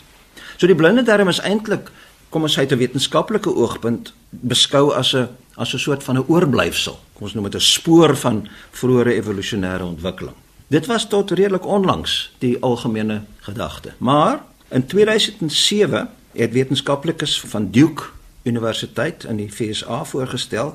So 0.58 0.66
die 0.66 0.74
blinde 0.74 1.04
darm 1.06 1.30
is 1.30 1.38
eintlik 1.38 1.92
kom 2.34 2.48
ons 2.48 2.58
uit 2.58 2.72
'n 2.72 2.78
wetenskaplike 2.78 3.46
oogpunt 3.54 4.12
beskou 4.30 4.90
as 4.90 5.14
'n 5.14 5.28
as 5.56 5.74
'n 5.74 5.78
soort 5.78 6.02
van 6.02 6.18
'n 6.18 6.26
oorblyfsel 6.26 6.98
kom 7.14 7.26
ons 7.26 7.34
noem 7.34 7.44
dit 7.44 7.54
'n 7.54 7.60
spoor 7.60 8.16
van 8.16 8.48
vroeëre 8.72 9.14
evolusionêre 9.14 9.84
ontwikkeling. 9.84 10.34
Dit 10.66 10.86
was 10.86 11.06
tot 11.08 11.30
redelik 11.30 11.66
onlangs 11.66 12.32
die 12.38 12.56
algemene 12.60 13.22
gedagte. 13.40 13.92
Maar 13.98 14.42
in 14.68 14.86
2007 14.86 16.08
het 16.32 16.52
wetenskaplikes 16.52 17.40
van 17.40 17.70
Duke 17.70 18.02
Universiteit 18.44 19.24
in 19.24 19.36
die 19.36 19.52
VSA 19.52 20.04
voorgestel 20.04 20.74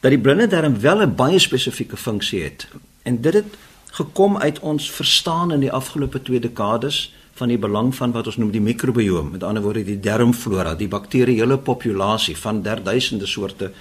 dat 0.00 0.10
die 0.10 0.20
blinde 0.20 0.46
darm 0.46 0.80
wel 0.80 1.02
'n 1.02 1.14
baie 1.14 1.38
spesifieke 1.38 1.96
funksie 1.96 2.42
het. 2.42 2.66
En 3.02 3.20
dit 3.20 3.34
het 3.34 3.54
gekom 3.90 4.38
uit 4.38 4.60
ons 4.60 4.90
verstaan 4.90 5.52
in 5.52 5.60
die 5.60 5.72
afgelope 5.72 6.22
2 6.22 6.40
dekades 6.40 7.14
van 7.32 7.48
die 7.48 7.58
belang 7.58 7.94
van 7.94 8.12
wat 8.12 8.26
ons 8.26 8.36
noem 8.36 8.50
die 8.50 8.60
mikrobiom, 8.60 9.30
met 9.30 9.42
ander 9.42 9.62
woorde 9.62 9.84
die 9.84 10.00
darmflora, 10.00 10.74
die 10.74 10.88
bakterieële 10.88 11.58
populasie 11.58 12.36
van 12.36 12.62
derduisende 12.62 13.26
soorte 13.26 13.72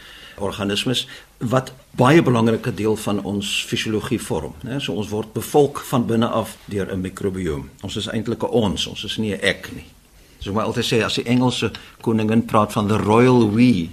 organismes 0.41 1.07
wat 1.37 1.73
baie 1.97 2.21
belangrike 2.21 2.73
deel 2.73 2.95
van 2.95 3.23
ons 3.23 3.65
fisiologie 3.67 4.21
vorm, 4.21 4.53
né? 4.63 4.79
So 4.79 4.93
ons 4.93 5.09
word 5.09 5.33
bevolk 5.33 5.79
van 5.79 6.05
binne 6.05 6.27
af 6.27 6.57
deur 6.65 6.93
'n 6.93 7.01
mikrobiom. 7.01 7.69
Ons 7.81 7.95
is 7.95 8.07
eintlik 8.07 8.43
'n 8.43 8.49
ons, 8.49 8.87
ons 8.87 9.03
is 9.03 9.17
nie 9.17 9.33
'n 9.33 9.41
ek 9.41 9.69
nie. 9.75 9.85
So 10.41 10.53
maar 10.53 10.65
altyd 10.65 10.85
sê 10.85 11.01
as 11.05 11.19
die 11.19 11.27
Engelse 11.29 11.71
koningin 12.01 12.45
praat 12.49 12.73
van 12.73 12.87
the 12.89 12.97
royal 12.97 13.45
we, 13.53 13.89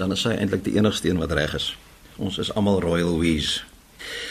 dan 0.00 0.12
is 0.12 0.24
sy 0.24 0.32
eintlik 0.32 0.64
die 0.64 0.78
enigste 0.80 1.10
een 1.10 1.20
wat 1.20 1.32
reg 1.36 1.54
is. 1.54 1.74
Ons 2.16 2.38
is 2.40 2.52
almal 2.56 2.80
royal 2.80 3.18
we's. 3.20 3.60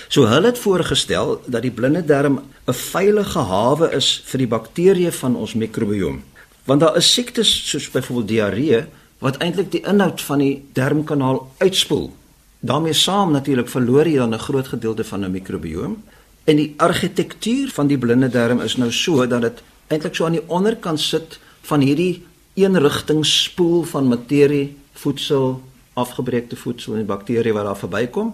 So 0.10 0.26
hulle 0.26 0.50
het 0.50 0.58
voorgestel 0.58 1.38
dat 1.46 1.62
die 1.62 1.74
blinde 1.74 2.02
darm 2.06 2.42
'n 2.68 2.74
veilige 2.74 3.40
hawe 3.40 3.92
is 3.94 4.22
vir 4.26 4.38
die 4.38 4.48
bakterieë 4.48 5.12
van 5.12 5.36
ons 5.36 5.54
mikrobiom. 5.54 6.24
Want 6.66 6.82
daar 6.82 6.98
is 6.98 7.14
siektes 7.14 7.70
soos 7.70 7.90
byvoorbeeld 7.92 8.28
diarree 8.28 8.86
wat 9.20 9.38
eintlik 9.38 9.72
die 9.72 9.86
inhoud 9.86 10.22
van 10.22 10.40
die 10.40 10.64
darmkanaal 10.74 11.52
uitspoel. 11.58 12.18
daarmee 12.60 12.94
saam 12.94 13.32
natuurlik 13.32 13.70
verloor 13.70 14.08
jy 14.08 14.18
dan 14.18 14.34
'n 14.34 14.40
groot 14.40 14.68
gedeelte 14.68 15.04
van 15.04 15.26
'n 15.26 15.32
mikrobiom. 15.32 16.04
En 16.44 16.56
die 16.56 16.74
argitektuur 16.78 17.70
van 17.70 17.88
die 17.88 17.98
blinde 17.98 18.30
darm 18.30 18.62
is 18.62 18.76
nou 18.76 18.92
so 18.92 19.28
dat 19.28 19.42
dit 19.42 19.62
eintlik 19.88 20.16
so 20.16 20.26
aan 20.26 20.32
die 20.32 20.48
onderkant 20.48 21.00
sit 21.00 21.40
van 21.70 21.86
hierdie 21.86 22.26
eenrigtingspoel 22.60 23.84
van 23.92 24.10
materie, 24.10 24.78
voedsel, 24.94 25.62
afgebreekte 25.94 26.58
voedsel 26.60 26.98
en 27.00 27.08
bakterieë 27.10 27.54
wat 27.56 27.68
daar 27.70 27.80
verbykom 27.80 28.34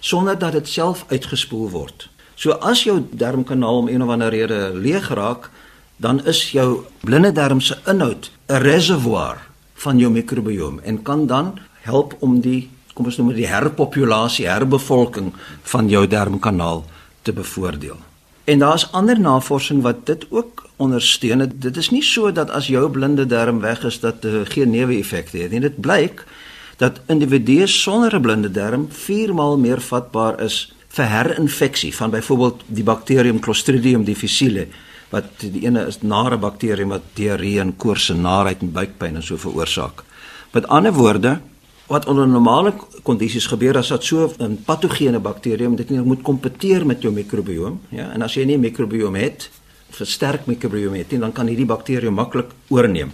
sonder 0.00 0.38
dat 0.38 0.54
dit 0.54 0.68
self 0.68 1.04
uitgespoel 1.10 1.70
word. 1.70 2.06
So 2.38 2.54
as 2.62 2.84
jou 2.86 3.00
darmkanaal 3.10 3.82
om 3.82 3.88
een 3.90 4.02
of 4.02 4.12
ander 4.14 4.30
rede 4.30 4.70
leeg 4.74 5.08
raak, 5.10 5.50
dan 5.98 6.22
is 6.24 6.52
jou 6.54 6.84
blinde 7.02 7.32
darm 7.34 7.60
se 7.60 7.74
inhoud 7.86 8.30
'n 8.46 8.62
reservoir 8.62 9.42
van 9.74 9.98
jou 9.98 10.10
mikrobiom 10.10 10.80
en 10.80 11.02
kan 11.02 11.26
dan 11.26 11.58
help 11.82 12.16
om 12.18 12.40
die 12.40 12.70
kom 12.94 13.06
ons 13.06 13.16
noem 13.16 13.28
dit 13.28 13.36
die 13.36 13.46
herpopulasie, 13.46 14.48
herbevolking 14.48 15.32
van 15.62 15.88
jou 15.88 16.06
darmkanaal 16.06 16.84
te 17.22 17.32
bevoordeel. 17.32 17.96
En 18.44 18.58
daar's 18.58 18.88
ander 18.92 19.20
navorsing 19.20 19.82
wat 19.82 20.06
dit 20.06 20.26
ook 20.30 20.67
ondersteun. 20.78 21.44
Dit 21.54 21.76
is 21.76 21.90
nie 21.90 22.02
so 22.02 22.32
dat 22.32 22.50
as 22.54 22.70
jou 22.70 22.86
blinde 22.90 23.26
darm 23.26 23.60
weg 23.60 23.84
is 23.84 24.00
dat 24.00 24.22
dit 24.22 24.32
uh, 24.32 24.46
geen 24.48 24.70
neeweffekte 24.70 25.38
het 25.38 25.50
nie. 25.54 25.60
Dit 25.60 25.80
blyk 25.82 26.24
dat 26.78 27.00
individue 27.10 27.66
sonder 27.66 28.14
'n 28.14 28.22
blinde 28.22 28.50
darm 28.50 28.86
4 28.90 29.34
maal 29.34 29.58
meer 29.58 29.80
vatbaar 29.80 30.40
is 30.40 30.72
vir 30.88 31.08
herinfeksie 31.10 31.94
van 31.94 32.10
byvoorbeeld 32.10 32.62
die 32.66 32.84
bakterium 32.84 33.40
Clostridium 33.40 34.04
difficile 34.04 34.66
wat 35.10 35.24
die 35.40 35.64
ene 35.64 35.86
is 35.88 36.02
nare 36.02 36.36
bakterium 36.36 36.88
wat 36.88 37.02
diarree 37.14 37.60
en 37.60 37.76
koors 37.76 38.10
en 38.12 38.20
naarheid 38.20 38.60
en 38.60 38.72
buikpyn 38.72 39.16
en 39.16 39.22
so 39.22 39.36
veroorsaak. 39.36 40.04
Met 40.52 40.68
ander 40.68 40.92
woorde, 40.92 41.38
wat 41.88 42.06
onder 42.06 42.28
normale 42.28 42.74
kondisies 43.02 43.46
gebeur 43.48 43.76
as 43.76 43.88
dat 43.88 44.04
so 44.04 44.32
'n 44.38 44.58
patogene 44.64 45.18
bakterium 45.18 45.76
dit 45.76 45.90
nie 45.90 46.00
moet 46.00 46.22
kompeteer 46.22 46.86
met 46.86 47.02
jou 47.02 47.12
mikrobiom, 47.12 47.80
ja, 47.88 48.10
en 48.12 48.22
as 48.22 48.34
jy 48.34 48.44
nie 48.44 48.56
'n 48.56 48.60
mikrobiom 48.60 49.14
het, 49.14 49.50
versterk 49.90 50.46
mikrobiom 50.46 50.94
het, 50.94 51.10
dan 51.10 51.32
kan 51.32 51.46
hierdie 51.46 51.66
bakterium 51.66 52.14
maklik 52.14 52.50
oorneem. 52.68 53.12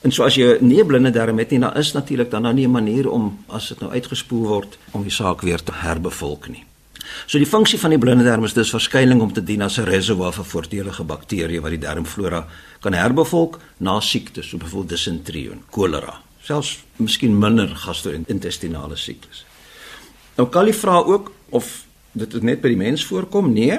En 0.00 0.12
so 0.12 0.24
as 0.24 0.34
jy 0.34 0.56
nie 0.64 0.84
blinde 0.84 1.10
darm 1.12 1.38
het 1.38 1.50
nie, 1.52 1.60
dan 1.60 1.76
is 1.76 1.92
natuurlik 1.92 2.30
dan 2.30 2.42
nou 2.42 2.54
nie 2.54 2.66
'n 2.66 2.70
manier 2.70 3.10
om 3.10 3.38
as 3.48 3.68
dit 3.68 3.80
nou 3.80 3.92
uitgespoel 3.92 4.46
word 4.46 4.78
om 4.90 5.02
die 5.02 5.12
saak 5.12 5.40
weer 5.40 5.62
te 5.62 5.72
herbevolk 5.72 6.48
nie. 6.48 6.64
So 7.26 7.38
die 7.38 7.46
funksie 7.46 7.78
van 7.78 7.90
die 7.90 7.98
blinde 7.98 8.24
darm 8.24 8.44
is 8.44 8.52
dus 8.52 8.70
verskuiling 8.70 9.20
om 9.20 9.32
te 9.32 9.42
dien 9.42 9.62
as 9.62 9.78
'n 9.78 9.84
reservoir 9.84 10.32
vir 10.32 10.44
voordelige 10.44 11.04
bakterieë 11.04 11.60
wat 11.60 11.70
die 11.70 11.78
darmflora 11.78 12.46
kan 12.80 12.92
herbevolk 12.92 13.60
na 13.78 14.00
siektes, 14.00 14.48
so 14.48 14.56
byvoorbeeld 14.56 14.88
disentrie 14.88 15.50
en 15.50 15.62
kolera, 15.70 16.20
selfs 16.42 16.78
miskien 16.96 17.38
minder 17.38 17.68
gastro-intestinale 17.68 18.96
siektes. 18.96 19.44
Nou 20.36 20.48
jy 20.52 20.72
vra 20.72 21.02
ook 21.02 21.32
of 21.50 21.84
dit 22.12 22.42
net 22.42 22.60
by 22.60 22.68
die 22.68 22.76
mens 22.76 23.04
voorkom? 23.04 23.52
Nee. 23.52 23.78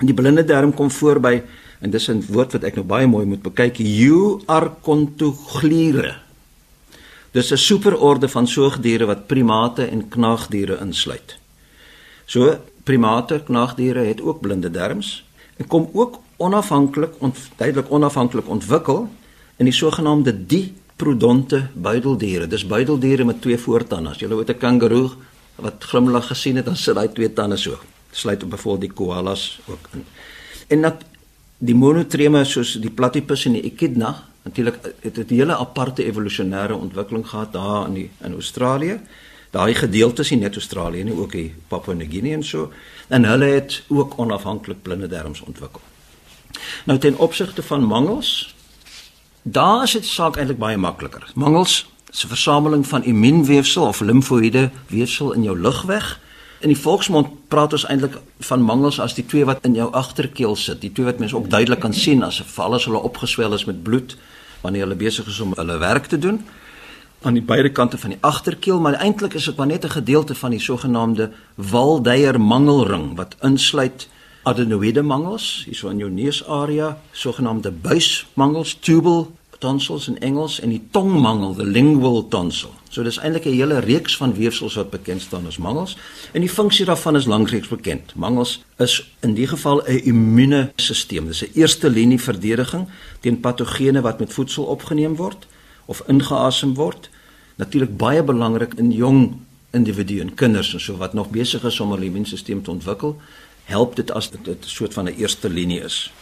Die 0.00 0.14
blinde 0.14 0.44
darm 0.44 0.74
kom 0.74 0.90
voor 0.90 1.20
by 1.20 1.42
en 1.80 1.90
dis 1.90 2.10
'n 2.10 2.24
woord 2.28 2.52
wat 2.52 2.64
ek 2.64 2.74
nou 2.74 2.86
baie 2.86 3.06
mooi 3.06 3.26
moet 3.26 3.42
bekyk, 3.42 3.78
Euarchontogliere. 3.78 6.16
Dis 7.32 7.52
'n 7.52 7.56
superorde 7.56 8.28
van 8.28 8.46
soogdiere 8.46 9.06
wat 9.06 9.26
primate 9.26 9.86
en 9.86 10.08
knaagdiere 10.08 10.78
insluit. 10.80 11.36
So 12.26 12.58
primate, 12.82 13.42
knaagdiere 13.46 14.04
het 14.04 14.20
ook 14.20 14.40
blinde 14.40 14.70
darmes 14.70 15.24
en 15.56 15.66
kom 15.66 15.88
ook 15.92 16.18
onafhanklik 16.36 17.12
duidelik 17.56 17.90
onafhanklik 17.90 18.48
ontwikkel 18.48 19.08
in 19.56 19.64
die 19.64 19.74
sogenaamde 19.74 20.46
diprodonte 20.46 21.66
buideldiere. 21.74 22.46
Dis 22.46 22.66
buideldiere 22.66 23.24
met 23.24 23.42
twee 23.42 23.58
voortande. 23.58 24.10
As 24.10 24.18
jy 24.18 24.28
het 24.28 24.50
'n 24.50 24.58
kangaroo 24.58 25.10
wat 25.54 25.84
glimlag 25.84 26.26
gesien 26.26 26.56
het, 26.56 26.64
dan 26.64 26.76
sit 26.76 26.96
hy 26.96 27.06
twee 27.06 27.32
tande 27.32 27.56
so. 27.56 27.78
Sluit 28.14 28.42
op 28.42 28.50
byvoorbeeld 28.50 28.86
die 28.86 28.92
koalas 28.92 29.60
ook 29.66 29.88
in. 29.92 30.04
En 30.66 30.86
dat 30.86 31.02
die 31.58 31.74
monotreme 31.74 32.44
soos 32.44 32.76
die 32.82 32.90
platypus 32.90 33.44
en 33.48 33.58
die 33.58 33.66
echidna 33.72 34.14
natuurlik 34.44 34.78
het 35.00 35.18
'n 35.18 35.34
hele 35.34 35.56
aparte 35.56 36.04
evolusionêre 36.04 36.74
ontwikkeling 36.74 37.26
gehad 37.28 37.52
daar 37.52 37.86
in 37.86 37.94
die 37.94 38.10
in 38.20 38.32
Australië 38.32 39.00
daai 39.50 39.74
gedeeltes 39.74 40.30
in 40.30 40.38
net 40.38 40.54
Australië 40.54 41.04
nie 41.04 41.16
ook 41.16 41.32
die 41.32 41.54
Papua 41.68 41.94
New 41.94 42.10
Guinea 42.10 42.34
en 42.34 42.44
so 42.44 42.72
en 43.08 43.24
hulle 43.24 43.44
het 43.44 43.82
ook 43.88 44.18
onafhanklik 44.18 44.82
blinde 44.82 45.06
darmes 45.06 45.40
ontwikkel. 45.40 45.80
Nou 46.84 46.98
ten 46.98 47.16
opsigte 47.16 47.62
van 47.62 47.84
mangels 47.84 48.54
daar 49.42 49.82
is 49.82 49.92
dit 49.92 50.06
saak 50.06 50.36
eintlik 50.36 50.58
baie 50.58 50.76
makliker. 50.76 51.30
Mangels 51.34 51.86
is 52.12 52.24
'n 52.24 52.28
versameling 52.28 52.86
van 52.86 53.04
immuunweefsel 53.04 53.86
of 53.86 54.00
limfoïde 54.00 54.70
weefsel 54.86 55.32
in 55.32 55.42
jou 55.42 55.60
lugweg. 55.60 56.20
In 56.64 56.72
die 56.72 56.80
volksmond 56.80 57.28
praat 57.52 57.74
ons 57.76 57.82
eintlik 57.92 58.14
van 58.48 58.62
mangels 58.64 58.96
as 59.02 59.12
die 59.18 59.26
twee 59.28 59.44
wat 59.44 59.66
in 59.68 59.74
jou 59.76 59.90
agterkeel 59.92 60.54
sit, 60.56 60.80
die 60.80 60.92
twee 60.96 61.04
wat 61.04 61.18
mense 61.20 61.36
ook 61.36 61.50
duidelik 61.52 61.82
kan 61.84 61.92
sien 61.92 62.24
as 62.24 62.38
val 62.54 62.72
as 62.72 62.86
hulle 62.88 63.02
opgeswel 63.04 63.52
is 63.52 63.66
met 63.68 63.82
bloed 63.84 64.14
wanneer 64.62 64.86
hulle 64.86 64.96
besig 64.96 65.28
is 65.28 65.42
om 65.44 65.52
hulle 65.58 65.76
werk 65.82 66.08
te 66.08 66.18
doen. 66.18 66.40
Aan 67.20 67.36
die 67.36 67.44
beide 67.44 67.68
kante 67.68 68.00
van 68.00 68.14
die 68.14 68.18
agterkeel, 68.24 68.80
maar 68.80 68.96
eintlik 68.96 69.36
is 69.36 69.50
dit 69.50 69.60
maar 69.60 69.68
net 69.68 69.84
'n 69.84 69.96
gedeelte 70.00 70.34
van 70.34 70.50
die 70.56 70.60
sogenaamde 70.60 71.30
Waldeyer 71.54 72.40
mangelring 72.40 73.16
wat 73.16 73.36
insluit 73.42 74.08
adenoïde 74.42 75.02
mangels, 75.02 75.64
hierso 75.66 75.88
in 75.88 75.98
jou 75.98 76.10
neusarea, 76.10 76.96
sogenaamde 77.12 77.70
buismangels, 77.72 78.74
tubal 78.80 79.32
tonsils 79.64 80.08
in 80.10 80.18
Engels 80.20 80.58
en 80.60 80.72
die 80.74 80.82
tongmangel, 80.92 81.54
the 81.56 81.64
lingual 81.64 82.26
tonsil. 82.28 82.72
So 82.92 83.02
dis 83.02 83.18
eintlik 83.18 83.46
'n 83.48 83.56
hele 83.56 83.78
reeks 83.80 84.16
van 84.20 84.34
weefsels 84.36 84.76
wat 84.76 84.90
bekend 84.90 85.22
staan 85.22 85.46
as 85.46 85.58
mangels 85.58 85.96
en 86.32 86.40
die 86.40 86.50
funksie 86.50 86.84
daarvan 86.84 87.16
is 87.16 87.26
lankreeks 87.26 87.68
bekend. 87.68 88.14
Mangels 88.14 88.62
is 88.78 89.00
in 89.20 89.34
die 89.34 89.46
geval 89.46 89.82
'n 89.86 90.04
immuunstelsel. 90.04 91.26
Dis 91.26 91.42
'n 91.42 91.50
eerste 91.54 91.90
linie 91.90 92.20
verdediging 92.20 92.86
teen 93.20 93.40
patogene 93.40 94.00
wat 94.00 94.18
met 94.18 94.32
voedsel 94.32 94.64
opgeneem 94.64 95.16
word 95.16 95.46
of 95.86 96.02
ingeasem 96.06 96.74
word 96.74 97.10
natuurlik 97.56 97.96
baie 97.96 98.22
belangrik 98.22 98.74
in 98.74 98.90
jong 98.90 99.36
individue 99.70 100.20
en 100.20 100.34
kinders 100.34 100.72
en 100.74 100.80
so 100.80 100.96
wat 100.96 101.14
nog 101.14 101.30
besig 101.30 101.64
is 101.64 101.80
om 101.80 101.90
hulle 101.90 102.04
immuunstelsel 102.04 102.60
te 102.62 102.70
ontwikkel, 102.70 103.16
help 103.64 103.96
dit 103.96 104.10
as 104.10 104.30
dit 104.30 104.48
'n 104.48 104.56
soort 104.60 104.94
van 104.94 105.04
'n 105.04 105.16
eerste 105.16 105.48
linie 105.48 105.80
is. 105.80 106.12